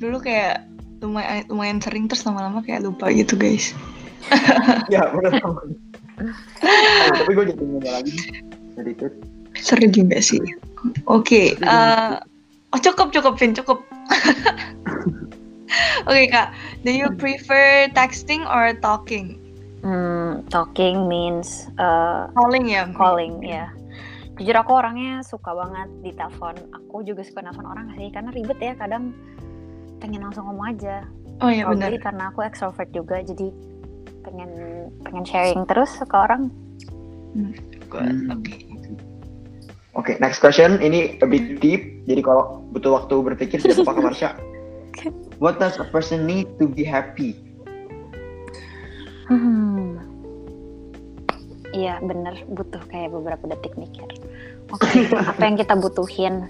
[0.00, 0.64] dulu kayak
[1.04, 3.76] lumayan lumayan sering terus lama-lama kayak lupa gitu guys.
[4.88, 5.36] Iya benar.
[7.12, 8.14] Tapi gue jadi lagi
[8.80, 9.16] meditate.
[9.60, 10.40] Seru juga sih.
[11.04, 12.14] Oke, eh,
[12.72, 13.84] oh cukup cukup Vin cukup.
[16.08, 19.38] Oke kak, do you prefer texting or talking?
[19.84, 22.88] Hmm, talking means uh, Calling ya.
[22.96, 23.68] calling ya.
[24.40, 26.56] Jujur aku orangnya suka banget di telepon.
[26.72, 29.14] Aku juga suka nelfon orang sih karena ribet ya kadang
[30.02, 31.04] pengen langsung ngomong aja.
[31.42, 31.90] Oh iya benar.
[31.90, 33.50] jadi karena aku extrovert juga jadi
[34.24, 34.50] pengen
[35.04, 36.48] pengen sharing terus ke orang.
[37.90, 38.30] Good, Hmm.
[38.30, 38.54] Oke.
[39.94, 40.82] Oke, next question.
[40.82, 42.02] Ini a bit deep.
[42.10, 44.30] Jadi kalau butuh waktu berpikir, tidak apa-apa Marsha.
[45.38, 47.36] What does a person need to be happy?
[49.26, 49.98] Hmm.
[51.74, 54.06] Iya bener butuh kayak beberapa detik mikir.
[54.70, 56.46] Oke, apa yang kita butuhin?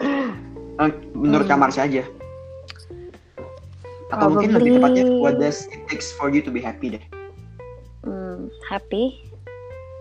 [0.00, 1.52] Eh, Menurut Hmm.
[1.52, 2.04] Kak Marsha aja.
[4.06, 7.04] Atau mungkin lebih Probably- tepatnya, what does it takes for you to be happy deh?
[8.06, 9.18] Hmm, happy.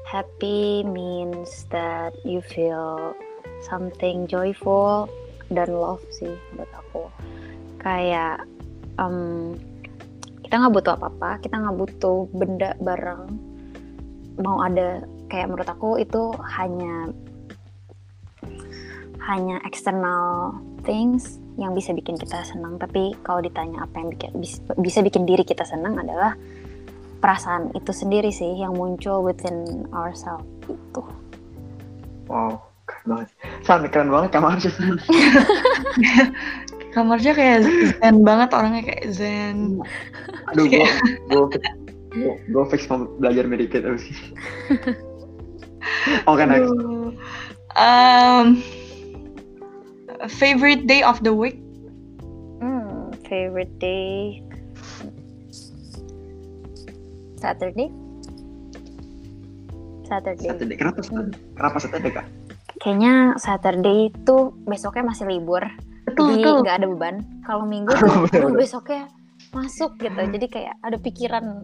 [0.05, 3.17] Happy means that you feel
[3.65, 5.09] something joyful
[5.49, 7.09] dan love sih buat aku.
[7.85, 8.49] Kayak
[8.97, 9.53] em,
[10.41, 13.29] kita nggak butuh apa-apa, kita nggak butuh benda barang.
[14.41, 17.13] Mau ada kayak menurut aku itu hanya
[19.25, 20.53] hanya external
[20.85, 22.77] things yang bisa bikin kita senang.
[22.77, 26.37] Tapi kalau ditanya apa yang bikin, bis- bisa bikin diri kita senang adalah
[27.21, 31.01] perasaan itu sendiri sih yang muncul within ourselves itu.
[32.29, 33.29] Wow, keren banget.
[33.65, 34.69] San, keren banget kamar sih.
[36.95, 37.59] Kamarnya kayak
[37.99, 39.83] zen banget orangnya kayak zen.
[40.55, 40.87] Aduh, gue
[41.27, 44.27] gue gue fix mau belajar medikit abis ini.
[46.31, 46.71] Oke, next.
[47.75, 48.63] Um,
[50.31, 51.59] favorite day of the week?
[52.63, 54.39] Hmm, favorite day
[57.45, 57.93] Saturday.
[60.09, 60.47] Saturday.
[60.49, 60.75] Saturday.
[60.79, 61.37] Kenapa Saturday?
[61.53, 62.25] Kenapa Saturday, Kak?
[62.81, 65.61] Kayaknya Saturday itu besoknya masih libur,
[66.15, 66.55] Betul, jadi betul.
[66.63, 67.15] nggak ada beban.
[67.43, 67.91] Kalau Minggu,
[68.31, 68.55] betul.
[68.55, 69.11] besoknya
[69.51, 70.15] masuk gitu.
[70.15, 71.59] Jadi kayak ada pikiran,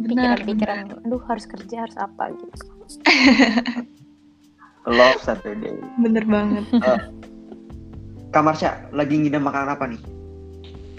[0.00, 2.64] pikiran-pikiran, aduh harus kerja harus apa gitu.
[4.88, 5.76] Love Saturday.
[6.00, 6.64] Bener banget.
[8.34, 10.00] Kamar Sya, lagi ngidam makanan apa nih?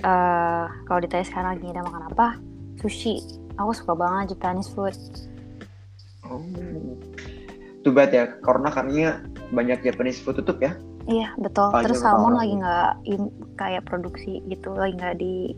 [0.05, 2.27] Eh, kalau ditanya sekarang lagi ada makan apa?
[2.77, 3.17] Sushi.
[3.57, 4.93] Aku suka banget Japanese food.
[6.29, 6.45] Oh.
[7.81, 10.77] Too bad ya, karena karena banyak Japanese food tutup ya.
[11.09, 11.73] Iya betul.
[11.81, 12.39] Terus salmon tahu.
[12.41, 12.91] lagi nggak
[13.57, 15.55] kayak produksi gitu, lagi nggak di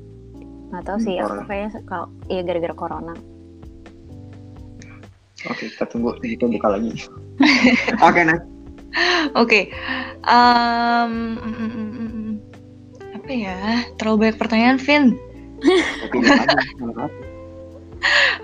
[0.71, 1.19] nggak tahu sih.
[1.19, 3.15] Aku kayaknya kalau iya gara-gara corona.
[5.43, 6.91] Oke, kita tunggu itu buka lagi.
[8.08, 8.47] Oke, next.
[9.36, 9.60] Oke.
[10.23, 12.34] Um, mm, mm, mm,
[13.19, 13.60] apa ya?
[13.99, 15.19] Terlalu banyak pertanyaan, Vin.
[16.08, 16.17] Oke?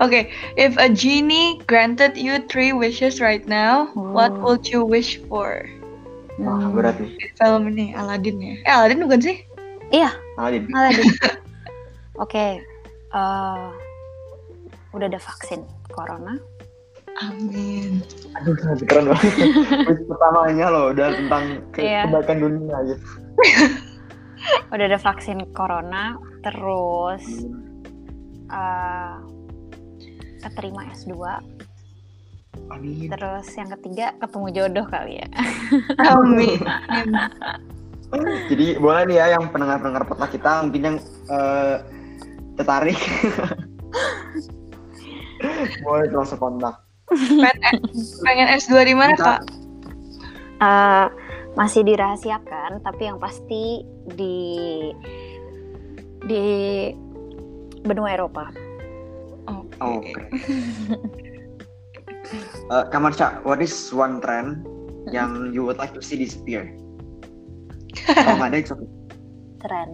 [0.00, 4.52] Oke, if a genie granted you three wishes right now, what Oh.
[4.52, 5.64] would you wish for?
[6.40, 6.72] Wah, Hmm.
[6.72, 7.12] berat nih.
[7.34, 8.54] Film ini Aladdin ya?
[8.64, 9.36] Eh Aladdin bukan sih?
[9.90, 10.64] Iya, Aladin.
[10.70, 11.06] Aladdin.
[12.22, 12.60] Oke,
[13.10, 13.66] eh,
[14.90, 16.38] udah ada vaksin corona.
[17.20, 18.00] Amin.
[18.32, 18.54] Aduh,
[18.86, 19.34] keren banget.
[20.08, 22.06] Pertamanya loh, udah tentang ke Iya.
[22.08, 23.04] kebaikan dunia gitu.
[24.72, 27.24] Udah ada vaksin corona, terus
[28.48, 29.14] eh,
[30.40, 31.12] keterima S2,
[32.70, 33.10] Amin.
[33.10, 35.28] terus yang ketiga ketemu jodoh kali ya.
[36.12, 36.60] Amin.
[38.50, 40.96] Jadi boleh nih ya yang pendengar-pendengar podcast kita mungkin yang
[41.30, 41.76] eh,
[42.58, 42.98] tertarik.
[45.86, 46.74] boleh langsung kontak.
[47.10, 47.76] pengen,
[48.22, 49.40] pengen S2 di mana, Kak?
[50.60, 51.06] Eh,
[51.58, 53.82] masih dirahasiakan, tapi yang pasti
[54.14, 54.38] di
[56.26, 56.44] di
[57.82, 58.50] benua Eropa.
[59.48, 59.74] Oke.
[59.80, 60.12] Oh, Oke.
[62.30, 64.62] Eh, Kamar Cak, what is one trend
[65.10, 66.70] yang you would like to see disappear?
[68.06, 68.86] Kalau nggak ada, it's okay.
[69.58, 69.90] Tren.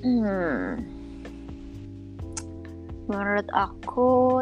[0.00, 0.80] Hmm.
[3.10, 4.40] Menurut aku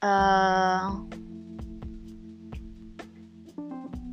[0.00, 0.84] eh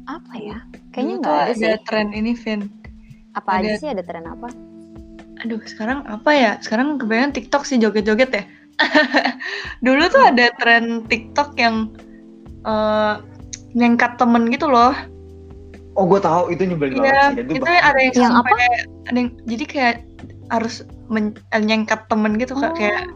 [0.10, 0.58] apa ya?
[0.92, 1.86] Kayaknya Dulu nggak ada sih.
[1.86, 2.62] tren ini, Vin.
[3.32, 4.50] Apa aja ada- sih ada tren apa?
[5.46, 6.52] Aduh, sekarang apa ya?
[6.60, 8.44] Sekarang kebanyakan TikTok sih joget-joget ya.
[9.86, 11.90] Dulu tuh ada tren TikTok yang
[12.62, 13.16] eh
[13.72, 14.94] nyengkat temen gitu loh.
[15.96, 17.44] Oh, gue tahu itu nyebelin banget Iya, sih.
[17.52, 18.66] Itu bahkan- ada yang Yang sampai
[19.08, 19.96] ada yang jadi kayak
[20.48, 20.76] harus
[21.08, 23.12] men- eh, nyengkat temen gitu Kak, kayak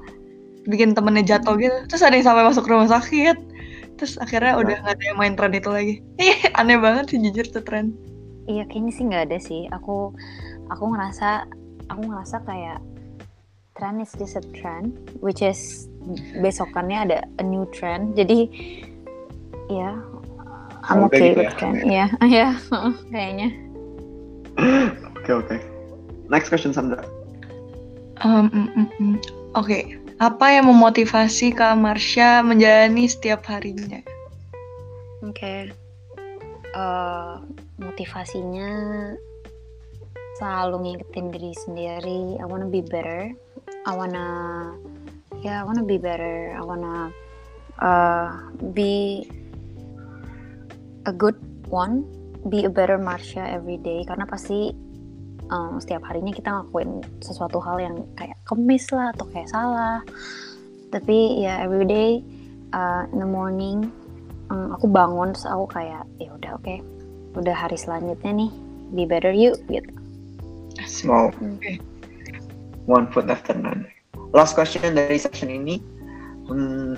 [0.65, 1.75] bikin temennya jatuh gitu.
[1.87, 3.37] Terus ada yang sampai masuk rumah sakit.
[3.95, 4.61] Terus akhirnya Iya.
[4.63, 5.93] udah nggak ada yang main tren itu lagi.
[6.23, 7.95] Ih, aneh banget sih jujur tuh tren.
[8.45, 9.61] Iya kayaknya sih nggak ada sih.
[9.71, 10.11] Aku
[10.67, 11.47] aku ngerasa
[11.87, 12.79] aku ngerasa kayak
[13.75, 15.91] trend is just a trend, which is
[16.39, 18.15] besokannya ada a new trend.
[18.15, 18.47] Jadi
[19.67, 19.99] ya
[20.85, 21.57] I'm Udah okay gitu with ya.
[21.57, 21.75] trend.
[21.83, 22.47] Iya, iya,
[23.13, 23.49] kayaknya.
[25.17, 25.55] Oke, oke.
[26.29, 27.01] Next question, Sandra.
[28.23, 29.15] Um, mm, mm, mm.
[29.57, 33.99] Oke, apa yang memotivasi Kak Marsha menjalani setiap harinya?
[35.25, 35.73] Oke.
[36.75, 37.35] Eh,
[37.81, 38.69] motivasinya
[40.37, 42.21] selalu ngingetin diri sendiri.
[42.37, 43.33] I wanna be better.
[43.85, 44.25] I wanna,
[45.45, 46.57] yeah, I wanna be better.
[46.57, 47.13] I wanna
[47.79, 48.27] uh,
[48.73, 49.29] be
[51.05, 51.37] a good
[51.69, 52.05] one.
[52.49, 54.05] Be a better Marsha every day.
[54.05, 54.73] Karena pasti
[55.53, 60.01] um, setiap harinya kita ngakuin sesuatu hal yang kayak kemis lah atau kayak salah.
[60.89, 62.21] Tapi ya every day
[62.73, 63.89] uh, in the morning
[64.49, 66.75] um, aku bangun terus aku kayak ya udah oke
[67.35, 68.51] udah hari selanjutnya nih
[68.93, 69.91] be better you gitu.
[71.07, 71.31] Wow.
[71.31, 71.79] Oke.
[72.85, 73.89] One foot after another.
[74.31, 75.81] Last question dari session ini.
[76.45, 76.93] Hmm,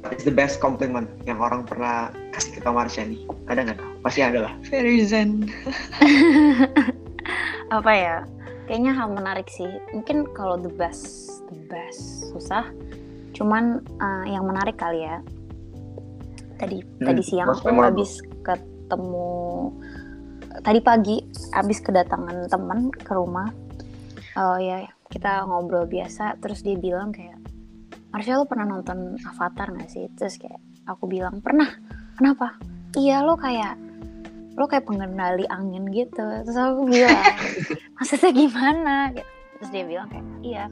[0.00, 3.26] what is the best compliment yang orang pernah kasih ke Kak Marsha nih?
[3.50, 3.78] Ada nggak?
[4.06, 4.52] Pasti ada lah.
[4.70, 5.50] Very zen.
[7.72, 8.16] apa ya
[8.68, 12.68] kayaknya hal menarik sih mungkin kalau the best the best susah
[13.32, 15.24] cuman uh, yang menarik kali ya
[16.60, 17.96] tadi Hmm, tadi siang aku memorable.
[17.96, 19.32] habis ketemu
[20.60, 21.16] tadi pagi
[21.56, 23.48] habis kedatangan teman ke rumah
[24.38, 27.36] Oh ya kita ngobrol biasa terus dia bilang kayak
[28.12, 30.04] Marsha lo pernah nonton Avatar gak sih?
[30.12, 31.68] Terus kayak aku bilang pernah.
[32.16, 32.60] Kenapa?
[32.92, 33.76] Iya lo kayak
[34.52, 36.20] lo kayak pengendali angin gitu.
[36.44, 37.16] Terus aku bilang
[37.96, 38.96] maksudnya gimana?
[39.16, 39.28] Gitu.
[39.62, 40.64] terus dia bilang kayak iya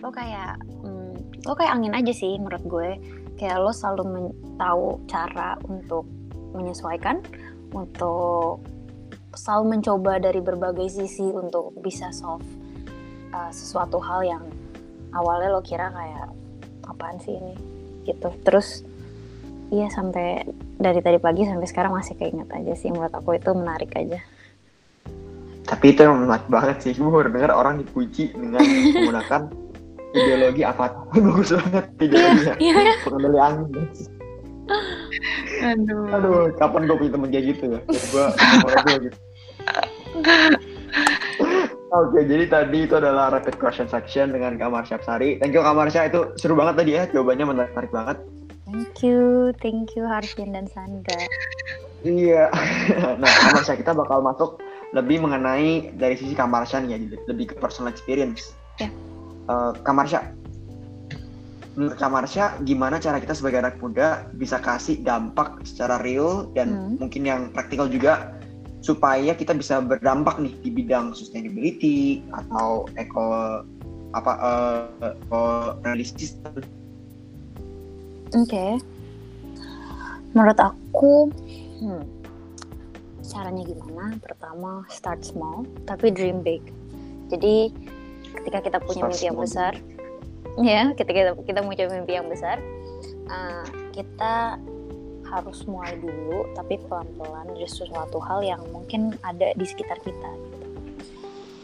[0.00, 2.90] lo kayak hmm, lo kayak angin aja sih menurut gue.
[3.38, 6.06] Kayak lo selalu men- tahu cara untuk
[6.54, 7.22] menyesuaikan
[7.72, 8.62] untuk
[9.32, 12.44] selalu mencoba dari berbagai sisi untuk bisa solve
[13.32, 14.44] uh, sesuatu hal yang
[15.16, 16.28] awalnya lo kira kayak
[16.88, 17.54] apaan sih ini
[18.08, 18.84] gitu terus
[19.72, 20.44] iya sampai
[20.76, 24.20] dari tadi pagi sampai sekarang masih keinget aja sih menurut aku itu menarik aja
[25.62, 26.92] Tapi itu emang menarik banget sih.
[26.98, 28.60] Gue baru denger orang dipuji dengan
[28.98, 29.46] menggunakan
[30.10, 30.90] ideologi apa?
[31.14, 32.54] Bagus banget ideologinya.
[32.66, 32.74] iya
[33.06, 33.86] Pengendali angin.
[35.62, 36.06] Aduh.
[36.18, 37.80] Aduh, kapan gue punya temen kayak gitu ya?
[37.86, 39.18] Gue gue gitu.
[41.92, 45.36] Oke, jadi tadi itu adalah rapid question section dengan Kamar Syapsari.
[45.36, 48.16] Thank you Kamar Syah, itu seru banget tadi ya, jawabannya menarik, banget.
[48.64, 51.20] thank you thank you Harvin dan Sandra
[52.00, 52.48] Iya.
[53.20, 54.56] nah, Kamar Syah kita bakal masuk
[54.96, 58.56] lebih mengenai dari sisi Kamar Syah nih ya, lebih ke personal experience.
[58.80, 58.88] Ya.
[59.46, 60.32] Eh, Kamar Syah,
[61.76, 66.72] menurut Kamar Syah, gimana cara kita sebagai anak muda bisa kasih dampak secara real dan
[66.72, 66.96] Hmm.
[66.96, 68.32] mungkin yang praktikal juga
[68.82, 73.62] supaya kita bisa berdampak nih di bidang sustainability atau eco
[74.12, 74.32] apa
[75.00, 75.42] eh, eco
[75.80, 76.60] friendly system.
[78.34, 78.82] Oke.
[80.32, 81.28] Menurut aku,
[81.84, 82.04] hmm,
[83.20, 84.16] caranya gimana?
[84.18, 86.64] Pertama, start small, tapi dream big.
[87.28, 87.68] Jadi,
[88.40, 89.72] ketika kita punya Start mimpi yang besar,
[90.56, 92.56] ya, ketika kita, kita punya mimpi yang besar,
[93.28, 94.56] uh, kita
[95.32, 100.30] harus mulai dulu, tapi pelan-pelan dari sesuatu hal yang mungkin ada di sekitar kita.
[100.36, 100.66] Gitu.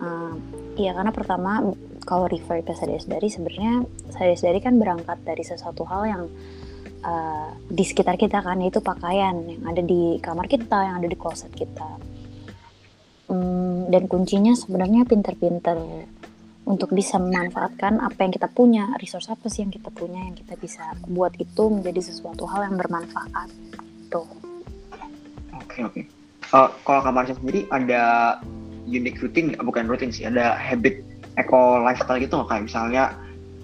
[0.00, 0.34] Uh,
[0.78, 1.60] karena pertama
[2.06, 6.22] kalau refer ke sadari sebenarnya sadari kan berangkat dari sesuatu hal yang
[7.04, 11.18] uh, di sekitar kita kan yaitu pakaian yang ada di kamar kita, yang ada di
[11.18, 12.00] closet kita.
[13.28, 15.76] Hmm, dan kuncinya sebenarnya pinter-pinter
[16.68, 20.52] untuk bisa memanfaatkan apa yang kita punya, resource apa sih yang kita punya yang kita
[20.60, 23.48] bisa buat itu menjadi sesuatu hal yang bermanfaat.
[24.12, 24.28] Tuh.
[25.56, 26.00] Oke oke.
[26.48, 28.36] Eh, kalau kamar saya sendiri ada
[28.84, 31.00] unique routine, bukan rutin sih, ada habit
[31.40, 33.04] eco lifestyle gitu nggak kayak misalnya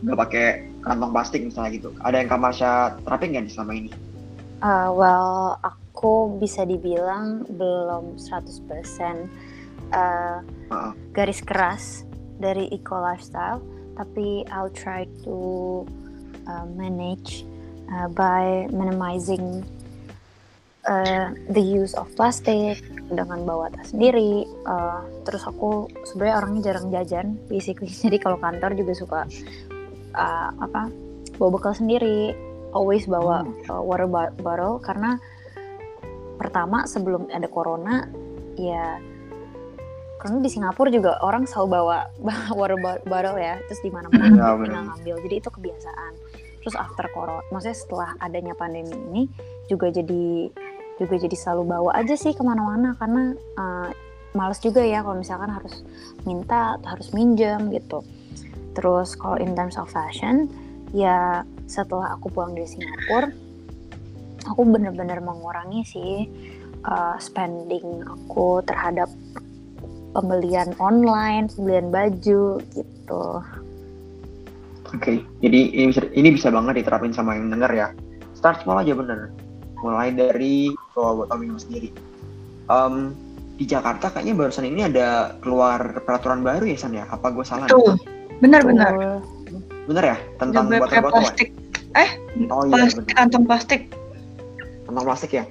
[0.00, 0.46] nggak pakai
[0.80, 1.92] kantong plastik misalnya gitu.
[2.00, 3.90] Ada yang kamar saya terapin nggak selama ini?
[4.64, 8.32] Uh, well, aku bisa dibilang belum 100%
[9.92, 10.40] uh,
[10.72, 10.92] Heeh.
[11.12, 12.09] garis keras
[12.39, 13.62] dari eco lifestyle,
[13.95, 15.37] tapi I'll try to
[16.47, 17.47] uh, manage
[17.91, 19.62] uh, by minimizing
[20.89, 24.49] uh, the use of plastic dengan bawa tas sendiri.
[24.64, 27.91] Uh, terus aku sebenarnya orangnya jarang jajan, basically.
[28.05, 29.20] Jadi kalau kantor juga suka
[30.16, 30.89] uh, apa
[31.37, 32.35] bawa bekal sendiri.
[32.74, 35.14] Always bawa uh, water bo- bottle karena
[36.35, 38.11] pertama sebelum ada corona
[38.59, 38.99] ya
[40.24, 42.08] karena di Singapura juga orang selalu bawa
[42.58, 44.24] water bo- bottle ya terus di mana mana
[44.72, 45.14] Ya, ngambil.
[45.28, 46.12] Jadi itu kebiasaan.
[46.64, 49.22] Terus after corona maksudnya setelah adanya pandemi ini
[49.68, 50.48] juga jadi
[50.96, 53.92] juga jadi selalu bawa aja sih ke mana-mana karena uh,
[54.32, 55.84] males juga ya kalau misalkan harus
[56.24, 58.00] minta atau harus minjem gitu.
[58.72, 60.48] Terus kalau in terms of fashion
[60.96, 63.28] ya setelah aku pulang dari Singapura
[64.48, 66.14] aku bener-bener mengurangi sih
[66.84, 69.08] uh, spending aku terhadap
[70.14, 73.22] pembelian online, pembelian baju gitu.
[74.94, 77.88] Oke, jadi ini bisa ini bisa banget diterapin sama yang denger ya.
[78.38, 79.34] Start small aja bener.
[79.82, 81.90] Mulai dari bawa botol minum sendiri.
[82.70, 83.10] Em,
[83.58, 87.04] di Jakarta kayaknya barusan ini ada keluar peraturan baru ya San ya?
[87.10, 87.66] Apa gue salah?
[87.66, 87.98] Tuh,
[88.38, 89.18] benar-benar.
[89.90, 90.16] Bener ya?
[90.38, 91.26] Tentang botol-botol.
[91.26, 91.50] plastik.
[91.94, 92.10] Eh,
[92.50, 93.80] Oh iya, plastik, kantong plastik.
[94.86, 95.44] Tentang plastik ya?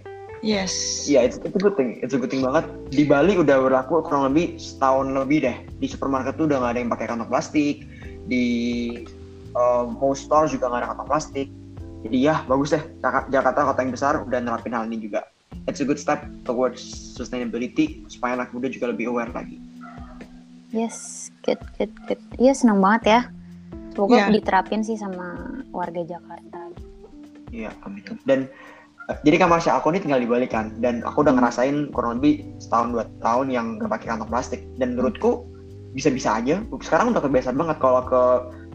[0.44, 1.08] Yes.
[1.08, 2.04] Iya, itu itu good thing.
[2.04, 2.68] Itu good thing banget.
[2.92, 5.58] Di Bali udah berlaku kurang lebih setahun lebih deh.
[5.80, 7.88] Di supermarket tuh udah nggak ada yang pakai kantong plastik.
[8.28, 8.46] Di
[9.56, 11.48] uh, most store juga nggak ada kantong plastik.
[12.04, 12.84] Jadi ya bagus deh.
[13.00, 15.24] Jaka- Jakarta kota yang besar udah nerapin hal ini juga.
[15.64, 16.84] It's a good step towards
[17.16, 19.64] sustainability supaya anak muda juga lebih aware lagi.
[20.76, 22.20] Yes, good, good, good.
[22.36, 23.22] Iya senang banget ya.
[23.96, 24.28] Semoga Iya.
[24.34, 25.38] diterapin sih sama
[25.72, 26.68] warga Jakarta.
[27.54, 28.02] Iya, amin.
[28.26, 28.50] Dan
[29.28, 32.48] jadi kan Marsha, aku ini tinggal di Bali kan, dan aku udah ngerasain kurang lebih
[32.64, 34.62] setahun dua tahun yang gak pakai kantong plastik.
[34.80, 35.44] Dan menurutku
[35.92, 36.64] bisa-bisa aja.
[36.80, 38.22] Sekarang udah kebiasaan banget kalau ke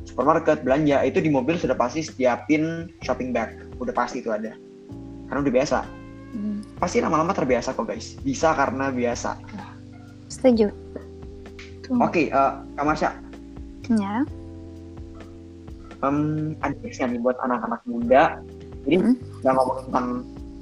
[0.04, 4.52] supermarket belanja itu di mobil sudah pasti setiapin shopping bag, udah pasti itu ada.
[5.32, 5.78] Karena udah biasa.
[6.28, 8.20] Hmm, Pasti lama-lama terbiasa kok guys.
[8.20, 9.40] Bisa karena biasa.
[10.28, 10.68] setuju.
[12.04, 13.16] Oke, eh, Kak Marsha,
[13.88, 14.20] Ya.
[16.04, 18.44] um, ada nih buat anak-anak muda.
[18.88, 19.14] Jadi Hmm.
[19.44, 20.06] nggak ngomong tentang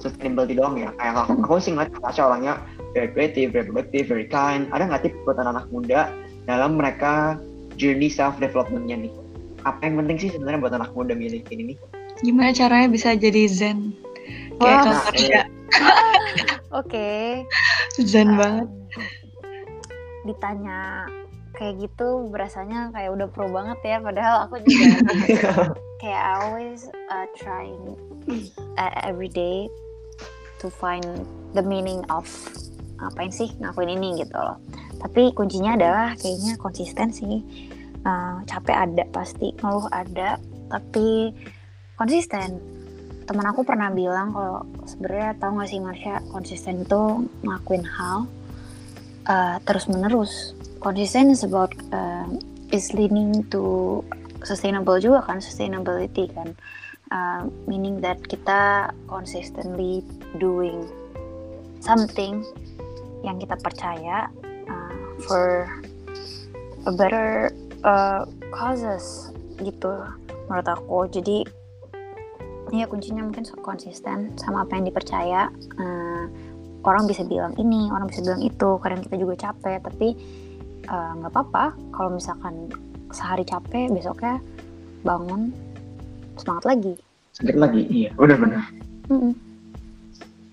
[0.03, 0.91] sustainability doang ya.
[0.99, 2.55] Kayak aku, aku sih ngeliat Tasya orangnya
[2.93, 4.67] very creative, very productive, very kind.
[4.75, 6.01] Ada nggak tips buat anak-anak muda
[6.45, 7.39] dalam mereka
[7.79, 9.13] journey self developmentnya nih?
[9.63, 11.79] Apa yang penting sih sebenarnya buat anak muda milih ini nih?
[12.21, 13.95] Gimana caranya bisa jadi zen?
[14.59, 15.43] Kayak Marsha,
[16.73, 17.43] Oke.
[18.11, 18.69] zen Um, banget.
[20.27, 21.07] Ditanya
[21.57, 24.87] kayak gitu berasanya kayak udah pro banget ya padahal aku juga
[26.05, 27.97] kayak I always uh, trying
[28.77, 29.73] uh, every day
[30.61, 31.05] to find
[31.57, 32.29] the meaning of
[33.01, 34.57] ngapain sih ngakuin ini gitu loh.
[35.01, 37.45] Tapi kuncinya adalah kayaknya konsisten sih.
[38.07, 40.39] Uh, capek ada pasti ngeluh ada
[40.71, 41.35] tapi
[41.99, 42.61] konsisten.
[43.27, 48.31] Teman aku pernah bilang kalau sebenarnya tahu nggak sih Marsha konsisten itu ngelakuin hal
[49.27, 50.55] uh, terus menerus
[50.87, 52.31] konsisten is about uh,
[52.71, 54.07] is leading to
[54.47, 56.55] sustainable juga kan sustainability kan.
[57.11, 60.03] Uh, meaning that kita consistently
[60.43, 60.87] doing
[61.83, 62.43] something
[63.27, 64.31] yang kita percaya
[64.71, 64.95] uh,
[65.27, 65.71] for
[66.87, 67.51] a better
[67.83, 68.23] uh,
[68.55, 69.91] causes gitu
[70.47, 71.11] menurut aku.
[71.11, 71.43] Jadi
[72.75, 75.51] ya kuncinya mungkin konsisten sama apa yang dipercaya.
[75.79, 76.31] Uh,
[76.87, 80.15] orang bisa bilang ini orang bisa bilang itu kadang kita juga capek tapi
[80.89, 81.65] uh, nggak apa-apa.
[81.95, 82.71] Kalau misalkan
[83.15, 84.43] sehari capek besoknya
[85.07, 85.55] bangun
[86.37, 86.95] semangat lagi.
[87.37, 88.65] Sedikit lagi, iya, benar-benar.
[89.13, 89.33] Mm-mm.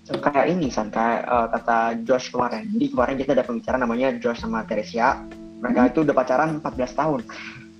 [0.04, 2.68] kayak ini san kayak eh, kata Josh kemarin.
[2.76, 5.16] Jadi kemarin kita ada pembicaraan namanya Josh sama Teresia.
[5.64, 7.20] Mereka itu udah pacaran 14 tahun.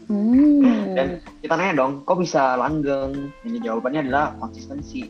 [0.09, 0.97] Hmm.
[0.97, 3.29] Dan- kita nanya dong kok bisa langgeng?
[3.45, 5.05] Ini jawabannya adalah konsistensi.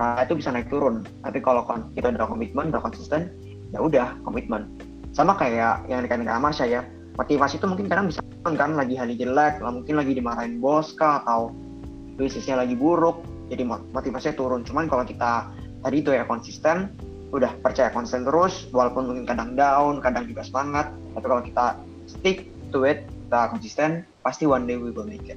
[0.00, 1.04] Nah itu bisa naik turun.
[1.20, 1.60] Tapi kalau
[1.92, 3.28] kita udah komitmen udah konsisten
[3.70, 4.66] ya udah komitmen
[5.20, 6.80] sama kayak yang dikatakan Kak Marsha ya
[7.20, 8.24] motivasi itu mungkin kadang bisa
[8.56, 11.52] kan lagi hari jelek lah mungkin lagi dimarahin bos kah atau
[12.16, 13.20] bisnisnya lagi buruk
[13.52, 15.52] jadi mo- motivasinya turun cuman kalau kita
[15.84, 16.88] tadi itu ya konsisten
[17.36, 21.66] udah percaya konsisten terus walaupun mungkin kadang down kadang juga semangat tapi kalau kita
[22.08, 23.90] stick to it kita konsisten
[24.24, 25.36] pasti one day we will make it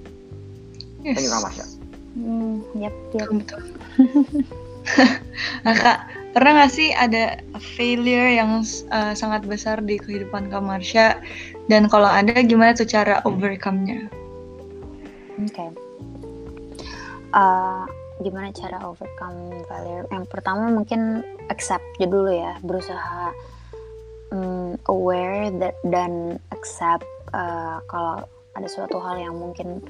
[1.04, 1.20] Yes.
[1.20, 1.68] thank you Kak Masya
[2.14, 3.26] Hmm, yep, yep.
[3.26, 3.74] Betul.
[5.66, 6.00] nah kak,
[6.36, 7.40] pernah nggak sih ada
[7.76, 8.62] failure yang
[8.92, 11.20] uh, sangat besar di kehidupan Kak Marsha?
[11.72, 14.12] Dan kalau ada, gimana tuh cara overcome-nya?
[15.40, 15.66] Oke.
[17.34, 17.88] Uh,
[18.22, 20.06] gimana cara overcome failure?
[20.12, 23.32] Yang pertama mungkin accept dulu ya, berusaha
[24.34, 29.82] mm, aware that, dan accept uh, kalau ada suatu hal yang mungkin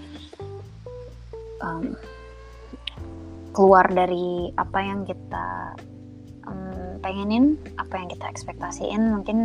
[1.59, 1.95] um,
[3.53, 5.77] keluar dari apa yang kita
[6.49, 9.39] um, pengenin, apa yang kita ekspektasiin, mungkin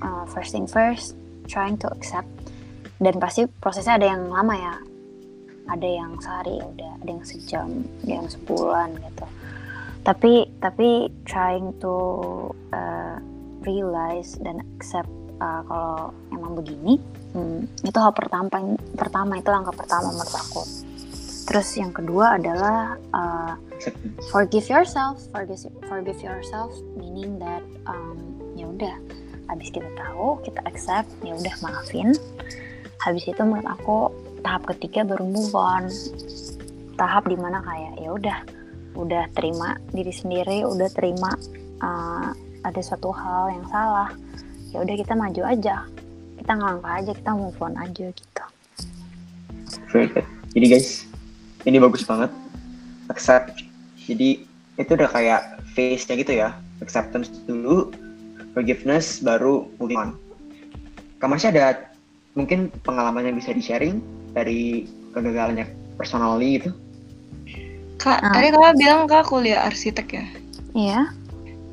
[0.00, 1.18] uh, first thing first,
[1.50, 2.30] trying to accept.
[3.02, 4.74] Dan pasti prosesnya ada yang lama ya.
[5.70, 7.68] Ada yang sehari udah ada yang sejam
[8.02, 9.26] ada yang sebulan gitu.
[10.02, 11.94] Tapi tapi trying to
[12.74, 13.20] uh,
[13.62, 17.00] realize dan accept uh, kalau emang begini
[17.34, 18.48] hmm, itu hal pertama
[18.94, 20.62] pertama itu langkah pertama menurut aku
[21.50, 23.58] terus yang kedua adalah uh,
[24.30, 25.18] forgive yourself.
[25.34, 28.94] Forgive forgive yourself meaning that um, ya udah
[29.50, 32.14] habis kita tahu kita accept ya udah maafin.
[33.02, 34.14] Habis itu menurut aku
[34.46, 35.90] tahap ketiga baru move on.
[36.94, 38.38] Tahap di mana kayak ya udah
[38.94, 41.34] udah terima diri sendiri udah terima
[41.82, 42.30] uh,
[42.62, 44.14] ada suatu hal yang salah
[44.70, 45.82] ya udah kita maju aja.
[46.38, 48.44] Kita ngelangkah aja kita move on aja gitu.
[49.90, 50.26] Very good.
[50.54, 51.09] Jadi guys,
[51.62, 52.30] ini bagus banget.
[53.08, 53.64] Accept.
[54.00, 54.44] Jadi
[54.76, 55.40] itu udah kayak
[55.70, 56.48] phase-nya gitu ya.
[56.80, 57.92] Acceptance dulu,
[58.52, 60.10] forgiveness, baru moving on.
[61.18, 61.92] Kak Masya ada
[62.32, 64.00] mungkin pengalaman yang bisa di-sharing
[64.30, 66.70] dari kegagalannya personally gitu?
[67.96, 68.32] Kak, Ah.
[68.32, 70.24] tadi kakak bilang kak kuliah arsitek ya?
[70.72, 71.00] iya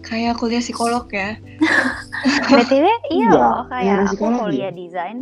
[0.01, 1.39] Kayak kuliah psikolog ya?
[2.49, 4.39] btw iya Iya, loh kayak aku psikologi.
[4.41, 5.17] kuliah desain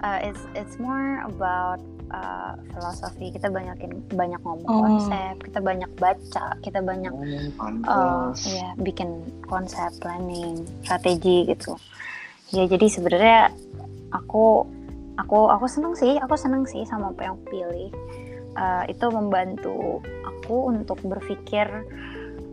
[0.00, 1.78] uh, it's it's more about
[2.10, 4.82] uh, filosofi kita banyakin banyak ngomong Oh.
[4.84, 11.74] konsep kita banyak baca kita banyak Oh, uh, ya bikin konsep planning strategi gitu.
[12.50, 13.54] Ya jadi sebenarnya
[14.10, 14.66] aku
[15.18, 17.90] aku aku seneng sih aku seneng sih sama apa yang aku pilih.
[18.58, 21.70] Uh, itu membantu aku untuk berpikir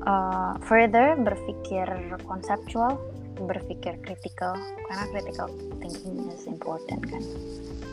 [0.06, 1.90] uh, further berpikir
[2.30, 3.02] konseptual
[3.38, 4.54] berpikir kritikal
[4.90, 5.48] karena critical
[5.78, 7.22] thinking is important kan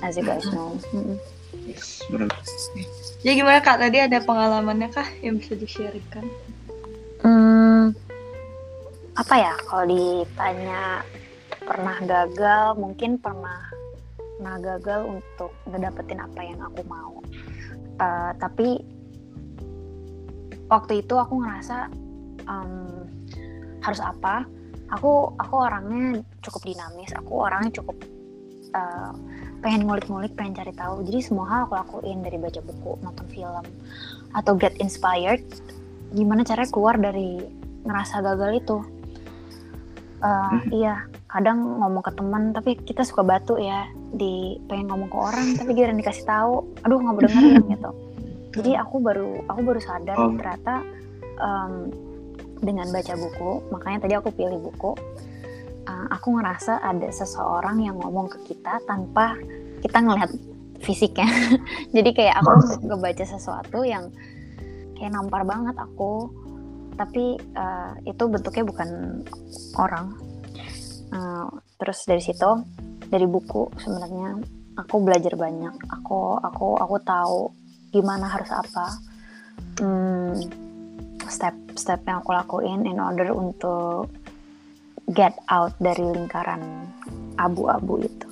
[0.01, 0.77] as you guys know.
[0.93, 1.17] Mm-mm.
[1.17, 1.44] Yes,
[2.13, 2.31] benar.
[3.25, 6.29] Jadi gimana kak, tadi ada pengalamannya kah yang bisa di-sharekan?
[7.25, 7.97] Hmm,
[9.17, 9.55] apa ya?
[9.65, 11.01] Kalau ditanya
[11.65, 13.65] pernah gagal mungkin pernah
[14.37, 17.25] pernah gagal untuk ngedapetin apa yang aku mau.
[17.97, 18.85] Uh, tapi
[20.69, 21.89] waktu itu aku ngerasa
[22.45, 23.09] um,
[23.81, 24.45] harus apa?
[24.93, 27.09] Aku aku orangnya cukup dinamis.
[27.17, 27.97] Aku orangnya cukup
[28.77, 29.17] uh,
[29.65, 33.65] pengen ngulik-ngulik pengen cari tahu jadi semua hal aku lakuin dari baca buku nonton film
[34.37, 35.41] atau get inspired
[36.13, 37.41] gimana caranya keluar dari
[37.89, 38.77] ngerasa gagal itu
[40.21, 40.69] uh, hmm.
[40.69, 45.47] iya kadang ngomong ke teman tapi kita suka batu ya di pengen ngomong ke orang
[45.57, 47.91] tapi giliran dikasih tahu aduh nggak dengerin gitu
[48.55, 50.37] jadi aku baru aku baru sadar oh.
[50.37, 50.85] ternyata
[51.41, 51.89] um,
[52.61, 54.93] dengan baca buku makanya tadi aku pilih buku
[55.89, 59.37] uh, aku ngerasa ada seseorang yang ngomong ke kita tanpa
[59.85, 60.31] kita ngelihat
[60.81, 61.29] fisiknya.
[61.97, 64.09] Jadi kayak aku ngebaca sesuatu yang
[64.97, 66.33] kayak nampar banget aku.
[66.95, 68.89] Tapi uh, itu bentuknya bukan
[69.77, 70.15] orang.
[71.15, 71.47] Uh,
[71.79, 72.49] terus dari situ
[73.13, 74.41] dari buku sebenarnya
[74.79, 75.75] aku belajar banyak.
[76.01, 77.53] Aku aku aku tahu
[77.91, 78.87] gimana harus apa.
[79.79, 80.35] Hmm,
[81.25, 84.11] step-step yang aku lakuin in order untuk
[85.13, 86.89] get out dari lingkaran
[87.37, 88.29] abu-abu itu.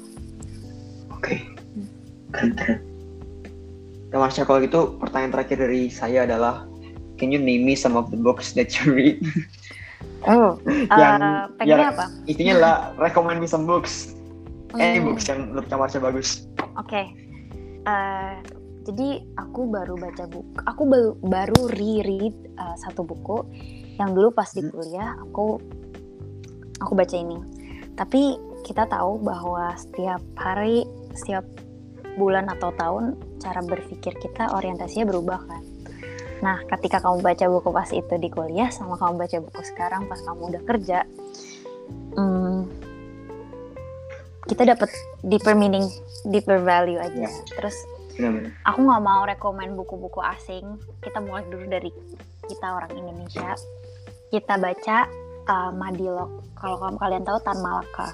[1.12, 1.38] Oke, okay.
[2.32, 2.78] keren keren.
[4.12, 6.68] Nah, kalau gitu pertanyaan terakhir dari saya adalah,
[7.16, 9.20] can you name me some of the books that you read?
[10.22, 10.54] Oh,
[11.02, 12.06] yang uh, yang apa?
[12.30, 14.14] Intinya lah, recommend me some books.
[14.70, 14.78] Hmm.
[14.78, 16.46] Any books yang menurut Marsha bagus.
[16.78, 16.86] Oke.
[16.86, 17.06] Okay.
[17.82, 18.38] Uh,
[18.82, 23.46] jadi aku baru baca buku aku baru baru reread uh, satu buku
[23.98, 24.70] yang dulu pas di hmm.
[24.74, 25.62] kuliah aku
[26.82, 27.38] aku baca ini
[27.94, 31.46] tapi kita tahu bahwa setiap hari setiap
[32.18, 35.62] bulan atau tahun cara berpikir kita orientasinya berubah kan
[36.42, 40.18] nah ketika kamu baca buku pas itu di kuliah sama kamu baca buku sekarang pas
[40.20, 40.98] kamu udah kerja
[42.18, 42.66] hmm,
[44.50, 44.90] kita dapat
[45.22, 45.86] deeper meaning
[46.26, 47.34] deeper value aja yeah.
[47.54, 47.78] terus
[48.16, 48.52] Benar-benar.
[48.68, 50.64] Aku nggak mau rekomend buku-buku asing.
[51.00, 51.90] Kita mulai dulu dari
[52.48, 53.56] kita orang Indonesia.
[54.28, 55.08] Kita baca
[55.48, 56.30] uh, Madilog.
[56.58, 58.08] Kalau kamu kalian tahu Tan Malaka.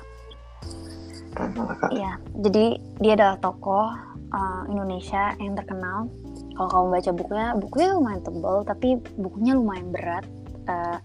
[1.37, 1.87] Tan Malaka.
[1.93, 2.13] Iya.
[2.41, 2.67] Jadi
[3.01, 3.89] dia adalah tokoh
[4.33, 6.09] uh, Indonesia yang terkenal.
[6.57, 10.27] Kalau kamu baca bukunya, bukunya lumayan tebal, tapi bukunya lumayan berat.
[10.69, 10.99] Uh,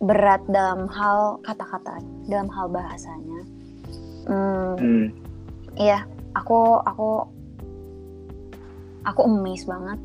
[0.00, 3.40] berat dalam hal kata-kata, dalam hal bahasanya.
[4.24, 5.06] Hmm, hmm.
[5.76, 7.28] Iya, aku aku
[9.04, 10.00] aku amazed banget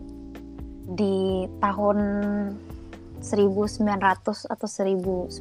[1.00, 1.98] di tahun
[3.26, 5.34] 1900 atau 1900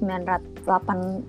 [0.64, 1.28] 800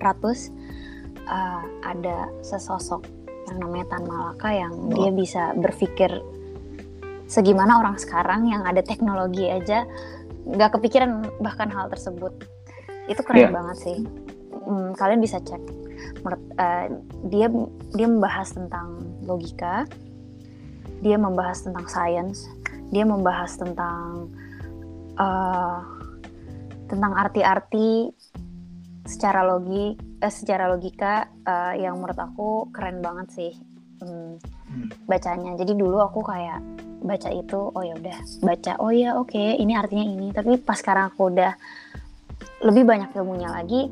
[1.28, 3.04] uh, ada sesosok
[3.52, 4.90] yang namanya Tan Malaka yang oh.
[4.96, 6.08] dia bisa berpikir
[7.28, 9.84] segimana orang sekarang yang ada teknologi aja
[10.46, 12.32] nggak kepikiran bahkan hal tersebut
[13.06, 13.52] itu keren yeah.
[13.52, 13.98] banget sih
[14.64, 15.60] hmm, kalian bisa cek
[16.24, 16.86] menurut uh,
[17.28, 17.46] dia
[17.92, 19.84] dia membahas tentang logika
[21.04, 22.48] dia membahas tentang science,
[22.88, 24.32] dia membahas tentang
[25.20, 25.80] uh,
[26.86, 28.10] tentang arti-arti
[29.06, 33.52] secara logi, eh, secara logika uh, yang menurut aku keren banget sih
[34.02, 34.34] um,
[35.06, 35.54] bacanya.
[35.54, 36.58] Jadi dulu aku kayak
[37.06, 40.34] baca itu, oh ya udah baca, oh ya oke okay, ini artinya ini.
[40.34, 41.54] Tapi pas sekarang aku udah
[42.66, 43.86] lebih banyak ilmunya lagi,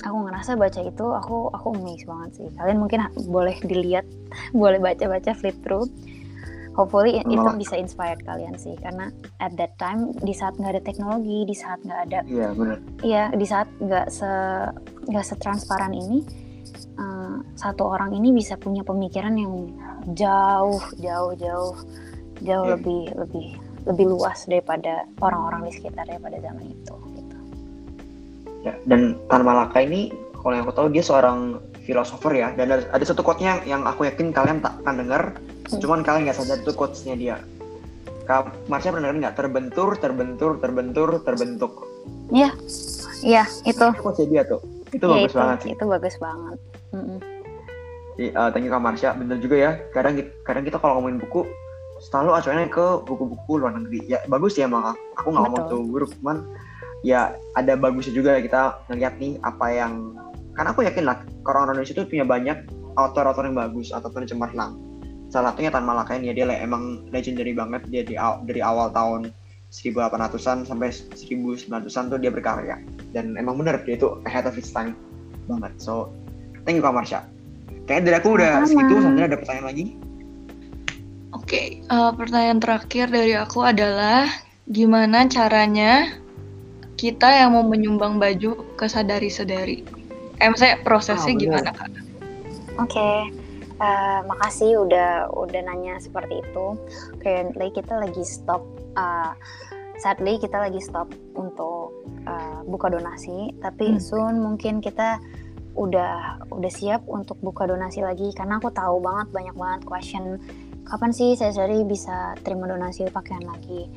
[0.00, 2.48] aku ngerasa baca itu aku aku amazed banget sih.
[2.56, 4.08] Kalian mungkin boleh dilihat,
[4.56, 5.86] boleh baca-baca flip through
[6.74, 9.08] hopefully itu bisa inspired kalian sih karena
[9.38, 13.24] at that time di saat nggak ada teknologi di saat nggak ada iya benar iya
[13.30, 14.30] di saat nggak se
[15.06, 16.26] nggak setransparan ini
[16.98, 19.70] uh, satu orang ini bisa punya pemikiran yang
[20.18, 21.74] jauh jauh jauh
[22.42, 22.74] jauh yeah.
[22.74, 23.46] lebih lebih
[23.84, 27.36] lebih luas daripada orang-orang di sekitar daripada zaman itu gitu.
[28.66, 30.10] ya dan Tan Malaka ini
[30.42, 34.08] kalau yang aku tahu dia seorang filosofer ya dan ada, ada satu quote-nya yang aku
[34.08, 35.22] yakin kalian tak akan dengar
[35.70, 35.80] hmm.
[35.80, 37.36] cuman kalian nggak sadar itu quotes-nya dia.
[38.24, 39.36] Kak Marsha pernah nggak?
[39.36, 41.72] Terbentur terbentur terbentur terbentuk.
[42.32, 42.50] Iya.
[43.24, 43.86] Iya itu.
[44.00, 44.60] Quotes dia tuh.
[44.92, 45.58] Itu ya, bagus itu, banget.
[45.60, 46.58] Sih itu bagus banget.
[46.92, 47.18] Mm -mm.
[48.14, 49.10] Jadi, uh, thank you Kak Marsha.
[49.16, 49.70] Bener juga ya.
[49.92, 51.44] Kadang kadang kita kalau ngomongin buku
[52.04, 54.04] selalu acuannya ke buku-buku luar negeri.
[54.08, 56.44] Ya bagus ya maka aku nggak ngomong tuh buruk cuman
[57.04, 59.92] ya ada bagusnya juga kita ngeliat nih apa yang
[60.56, 62.58] karena aku yakin lah orang Indonesia itu punya banyak
[62.96, 64.72] author-author yang bagus author yang cemerlang
[65.34, 68.14] salah satunya Tan Malaka ini ya dia emang legendary banget dia di,
[68.46, 69.34] dari awal tahun
[69.74, 72.78] 1800-an sampai 1900-an tuh dia berkarya
[73.10, 74.94] dan emang bener dia itu ahead of its time
[75.50, 76.14] banget so
[76.62, 77.26] thank you Kak Marsha
[77.90, 78.70] kayaknya dari aku udah Sama.
[78.70, 79.86] segitu Sandra ada pertanyaan lagi
[81.34, 84.30] Oke, okay, uh, eh, pertanyaan terakhir dari aku adalah
[84.70, 86.14] gimana caranya
[86.94, 89.82] kita yang mau menyumbang baju ke sadari-sadari?
[90.38, 91.90] Eh, maksudnya prosesnya oh, gimana kak?
[92.78, 93.43] Oke, okay.
[93.74, 96.66] Uh, makasih udah udah nanya seperti itu.
[97.20, 98.62] Currently kita lagi stop.
[98.94, 99.34] Uh,
[99.98, 101.90] sadly kita lagi stop untuk
[102.26, 103.50] uh, buka donasi.
[103.58, 104.00] Tapi hmm.
[104.02, 105.18] soon mungkin kita
[105.74, 110.38] udah udah siap untuk buka donasi lagi karena aku tahu banget banyak banget question
[110.86, 113.90] kapan sih saya sendiri bisa terima donasi pakaian lagi.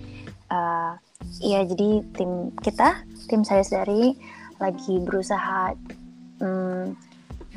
[0.47, 0.97] Uh,
[1.43, 4.15] ya jadi tim kita tim saya sendiri
[4.57, 5.75] lagi berusaha
[6.41, 6.97] um,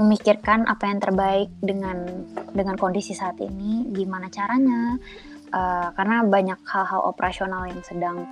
[0.01, 2.24] memikirkan apa yang terbaik dengan
[2.57, 4.96] dengan kondisi saat ini, gimana caranya,
[5.53, 8.24] uh, karena banyak hal-hal operasional yang sedang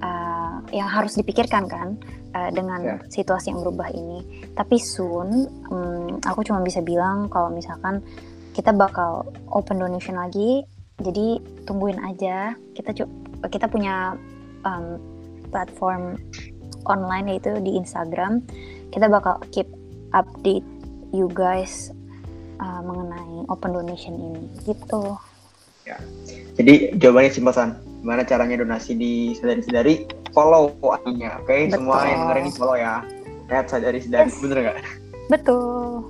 [0.00, 1.98] uh, yang harus dipikirkan kan
[2.32, 2.98] uh, dengan yeah.
[3.10, 4.48] situasi yang berubah ini.
[4.54, 7.98] Tapi soon, um, aku cuma bisa bilang kalau misalkan
[8.54, 10.62] kita bakal open donation lagi,
[11.02, 12.54] jadi tungguin aja.
[12.76, 12.94] Kita
[13.50, 14.14] kita punya
[14.62, 15.00] um,
[15.50, 16.22] platform
[16.86, 18.46] online yaitu di Instagram.
[18.94, 19.66] Kita bakal keep
[20.14, 20.79] update
[21.10, 21.90] you guys
[22.60, 25.16] uh, mengenai open donation ini gitu.
[25.88, 25.96] Ya.
[26.60, 27.70] Jadi jawabannya simpel san.
[28.00, 30.08] Gimana caranya donasi di sadari-sadari?
[30.32, 31.50] Follow adminnya, oke?
[31.50, 31.68] Okay?
[31.68, 33.04] Semua yang dengerin ini follow ya.
[33.50, 34.40] Lihat sadari-sadari, yes.
[34.40, 34.78] bener nggak?
[35.30, 36.06] Betul.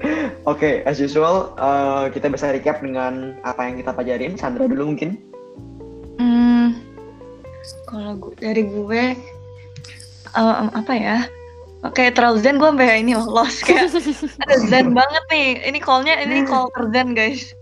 [0.48, 4.32] Oke, okay, as usual, uh, kita bisa recap dengan apa yang kita pelajarin.
[4.40, 5.20] Sandra dulu mungkin.
[6.16, 6.80] Hmm,
[7.84, 9.04] kalau dari gue,
[10.32, 11.18] uh, apa ya?
[11.80, 13.88] Oke, terlalu zen gue sampai ini loh, lost kayak
[14.44, 15.64] ada zen banget nih.
[15.64, 17.56] Ini callnya ini call zen guys.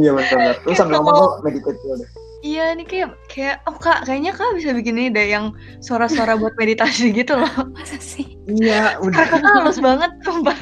[0.00, 0.60] iya benar.
[0.60, 2.10] Terus sambil ngomong meditate dulu deh.
[2.44, 6.52] Iya ini kayak kayak oh kak kayaknya kak bisa bikin ini deh yang suara-suara buat
[6.60, 7.72] meditasi gitu loh.
[7.72, 8.36] Masa sih?
[8.44, 9.16] Iya udah.
[9.16, 10.60] Kakak halus banget mbak.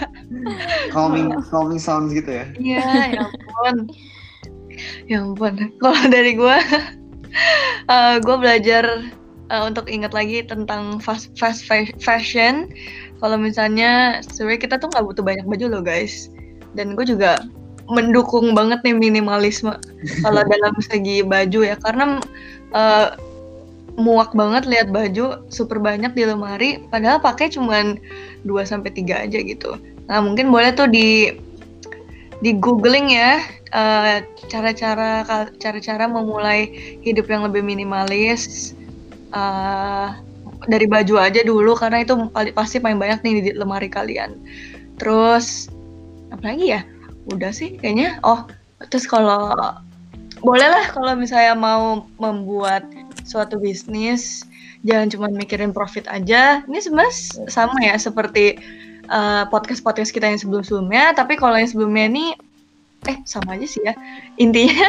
[0.94, 2.46] calming calming sounds gitu ya?
[2.54, 2.86] Iya
[3.18, 3.76] ya ampun.
[5.10, 5.54] Ya ampun.
[5.82, 6.56] Kalau dari gue,
[7.92, 9.10] uh, gue belajar
[9.54, 11.62] uh, untuk ingat lagi tentang fast fast
[12.02, 12.66] fashion.
[13.22, 16.28] Kalau misalnya sebenarnya kita tuh nggak butuh banyak baju loh guys.
[16.74, 17.38] Dan gue juga
[17.86, 19.78] mendukung banget nih minimalisme
[20.26, 21.78] kalau dalam segi baju ya.
[21.78, 22.18] Karena
[22.74, 23.14] uh,
[23.94, 27.94] muak banget lihat baju super banyak di lemari padahal pakai cuman
[28.42, 29.78] 2 sampai tiga aja gitu.
[30.10, 31.30] Nah, mungkin boleh tuh di
[32.42, 33.40] di googling ya
[33.72, 36.68] eh, cara-cara uh, cara-cara memulai
[37.00, 38.74] hidup yang lebih minimalis
[39.34, 40.14] uh,
[40.64, 42.16] dari baju aja dulu karena itu
[42.56, 44.38] pasti paling banyak nih di lemari kalian.
[44.96, 45.68] Terus
[46.32, 46.80] apa lagi ya?
[47.28, 48.22] Udah sih kayaknya.
[48.24, 48.46] Oh,
[48.88, 49.52] terus kalau
[50.40, 52.84] boleh lah kalau misalnya mau membuat
[53.24, 54.44] suatu bisnis
[54.84, 56.62] jangan cuma mikirin profit aja.
[56.68, 57.14] Ini sebenarnya
[57.48, 58.60] sama ya seperti
[59.08, 62.26] uh, podcast-podcast kita yang sebelum-sebelumnya, tapi kalau yang sebelumnya ini
[63.08, 63.92] eh sama aja sih ya.
[64.40, 64.88] Intinya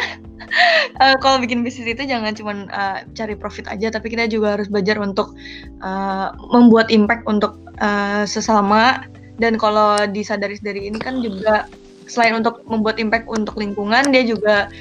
[0.99, 4.71] uh, kalau bikin bisnis itu jangan cuma uh, cari profit aja tapi kita juga harus
[4.71, 5.35] belajar untuk
[5.83, 9.03] uh, membuat impact untuk uh, sesama.
[9.35, 11.67] Dan kalau disadari dari ini kan juga
[12.07, 14.71] selain untuk membuat impact untuk lingkungan dia juga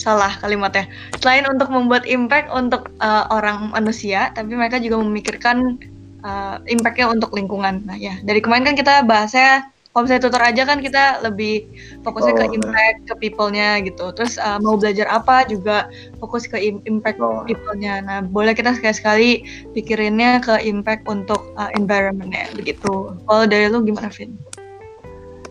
[0.00, 0.88] salah kalimatnya.
[1.20, 5.76] Selain untuk membuat impact untuk uh, orang manusia tapi mereka juga memikirkan
[6.24, 7.84] uh, impactnya untuk lingkungan.
[7.84, 11.66] Nah ya dari kemarin kan kita bahasnya kalau misalnya tutor aja kan kita lebih
[12.06, 14.14] fokusnya oh, ke impact ke people-nya gitu.
[14.14, 15.90] Terus uh, mau belajar apa juga
[16.22, 17.42] fokus ke impact oh.
[17.42, 17.98] people-nya.
[18.06, 19.42] Nah, boleh kita sekali-sekali
[19.74, 23.18] pikirinnya ke impact untuk uh, environment-nya begitu.
[23.26, 24.38] Kalau dari lu gimana, Vin?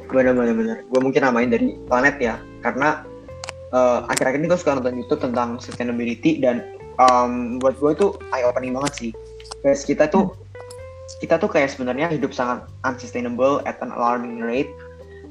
[0.08, 0.78] Benar-benar benar.
[0.88, 3.04] Gue mungkin namain dari planet ya, karena
[3.76, 6.64] uh, akhir-akhir ini gue suka nonton YouTube tentang sustainability dan
[6.96, 9.12] um, buat gue itu eye opening banget sih.
[9.68, 10.49] Guys, kita tuh hmm
[11.20, 14.72] kita tuh kayak sebenarnya hidup sangat unsustainable at an alarming rate.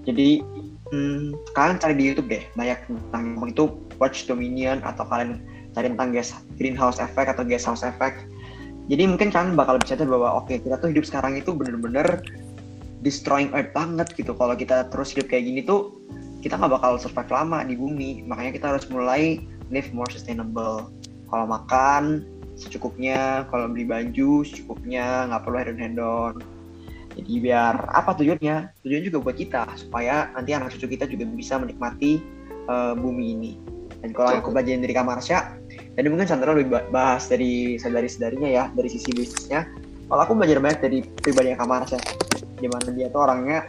[0.05, 0.45] Jadi
[0.93, 3.65] hmm, kalian cari di YouTube deh banyak tentang itu
[3.97, 5.41] Watch Dominion atau kalian
[5.73, 8.25] cari tentang gas greenhouse effect atau gas house effect.
[8.89, 12.25] Jadi mungkin kalian bakal bisa bahwa oke okay, kita tuh hidup sekarang itu bener-bener
[13.05, 14.33] destroying earth banget gitu.
[14.33, 15.97] Kalau kita terus hidup kayak gini tuh
[16.41, 18.25] kita nggak bakal survive lama di bumi.
[18.25, 20.89] Makanya kita harus mulai live more sustainable.
[21.29, 22.25] Kalau makan
[22.59, 26.35] secukupnya kalau beli baju secukupnya nggak perlu head on on.
[27.15, 28.83] Jadi biar apa tujuannya?
[28.83, 32.19] Tujuan juga buat kita supaya nanti anak cucu kita juga bisa menikmati
[32.67, 33.53] uh, bumi ini.
[33.99, 35.39] Dan kalau aku belajar dari Kamarsya
[35.99, 39.67] tadi mungkin Sandra lebih bahas dari sadari-sadarinya ya dari sisi bisnisnya.
[40.07, 41.99] Kalau aku belajar banyak dari pribadi Kamarsya
[42.59, 43.67] gimana dia tuh orangnya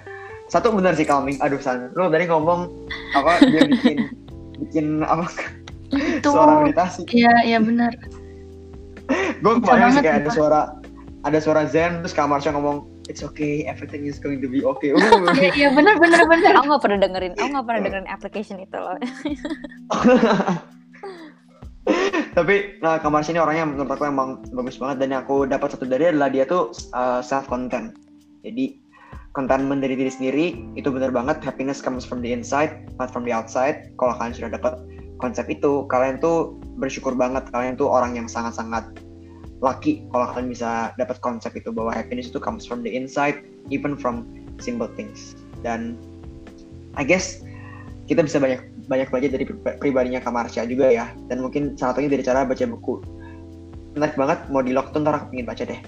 [0.49, 1.41] satu benar sih calming.
[1.41, 2.69] Aduh Sandra lu tadi ngomong
[3.17, 3.97] apa dia bikin
[4.61, 5.25] bikin apa
[6.21, 7.09] suara meditasi.
[7.09, 7.97] Iya iya benar
[9.41, 10.61] gue kemarin sih kayak ada suara
[11.27, 14.93] ada suara Zen terus kamarnya ngomong it's okay everything is going to be okay.
[15.39, 18.77] Iya iya benar benar benar aku nggak pernah dengerin aku nggak pernah dengerin application itu
[18.77, 18.95] loh.
[22.37, 25.89] Tapi nah kamar sini orangnya menurut aku emang bagus banget dan yang aku dapat satu
[25.89, 27.97] dari adalah dia tuh uh, self content
[28.45, 28.77] jadi
[29.33, 30.45] contentment dari diri sendiri
[30.77, 33.89] itu benar banget happiness comes from the inside not from the outside.
[33.97, 34.77] Kalau kalian sudah dapat
[35.17, 38.87] konsep itu kalian tuh bersyukur banget kalian tuh orang yang sangat-sangat
[39.59, 43.99] lucky kalau kalian bisa dapat konsep itu bahwa happiness itu comes from the inside even
[43.99, 44.23] from
[44.63, 45.35] simple things.
[45.61, 45.99] Dan
[46.95, 47.43] I guess
[48.07, 49.45] kita bisa banyak banyak belajar dari
[49.77, 51.11] pribadinya Kamarsha juga ya.
[51.27, 53.03] Dan mungkin salah satunya dari cara baca buku.
[53.93, 55.79] Menarik banget mau di lock tuh ntar aku pengen baca deh.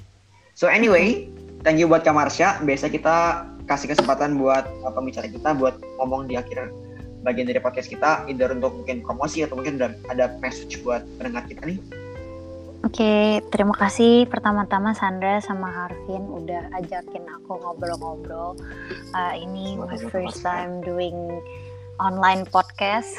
[0.54, 1.32] So anyway
[1.64, 2.60] thank you buat Kamarsha.
[2.62, 6.68] Biasa kita kasih kesempatan buat uh, pembicara kita buat ngomong di akhir
[7.22, 9.78] bagian dari podcast kita, either untuk mungkin promosi atau mungkin
[10.10, 11.80] ada message buat pendengar kita nih.
[12.82, 18.58] Oke, terima kasih pertama-tama Sandra sama Harvin udah ajakin aku ngobrol-ngobrol.
[19.14, 21.14] Uh, ini my first time doing
[22.02, 23.14] online podcast.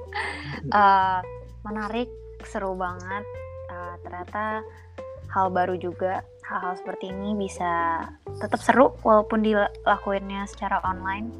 [0.76, 1.24] uh,
[1.64, 2.12] menarik,
[2.44, 3.24] seru banget.
[3.72, 4.60] Uh, ternyata
[5.32, 8.04] hal baru juga hal-hal seperti ini bisa
[8.36, 11.32] tetap seru walaupun dilakuinnya secara online.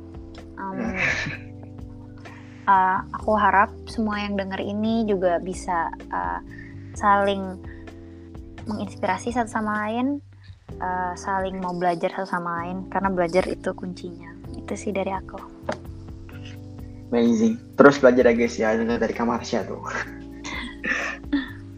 [0.56, 0.96] Um,
[2.70, 6.38] uh, aku harap semua yang dengar ini juga bisa uh,
[6.94, 7.58] saling
[8.70, 10.22] menginspirasi satu sama lain,
[10.78, 14.30] uh, saling mau belajar satu sama lain karena belajar itu kuncinya.
[14.54, 15.38] Itu sih dari aku.
[17.10, 17.58] Amazing.
[17.74, 19.82] Terus belajar ya guys ya dari Kamarsya tuh.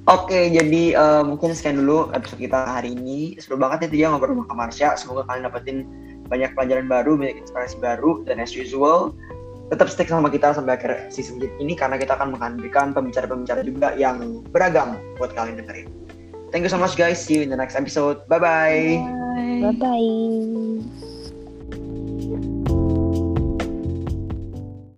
[0.02, 3.38] Oke, jadi uh, mungkin sekian dulu episode kita hari ini.
[3.38, 4.98] Seru banget nih dia ngobrol sama Marsha.
[4.98, 5.78] Semoga kalian dapetin
[6.26, 8.20] banyak pelajaran baru, banyak inspirasi baru.
[8.26, 9.14] Dan as usual,
[9.72, 14.44] tetap stick sama kita sampai akhir season ini karena kita akan menghadirkan pembicara-pembicara juga yang
[14.52, 15.88] beragam buat kalian dengerin.
[16.52, 17.16] Thank you so much guys.
[17.16, 18.20] See you in the next episode.
[18.28, 19.00] Bye-bye.
[19.64, 21.00] Bye-bye.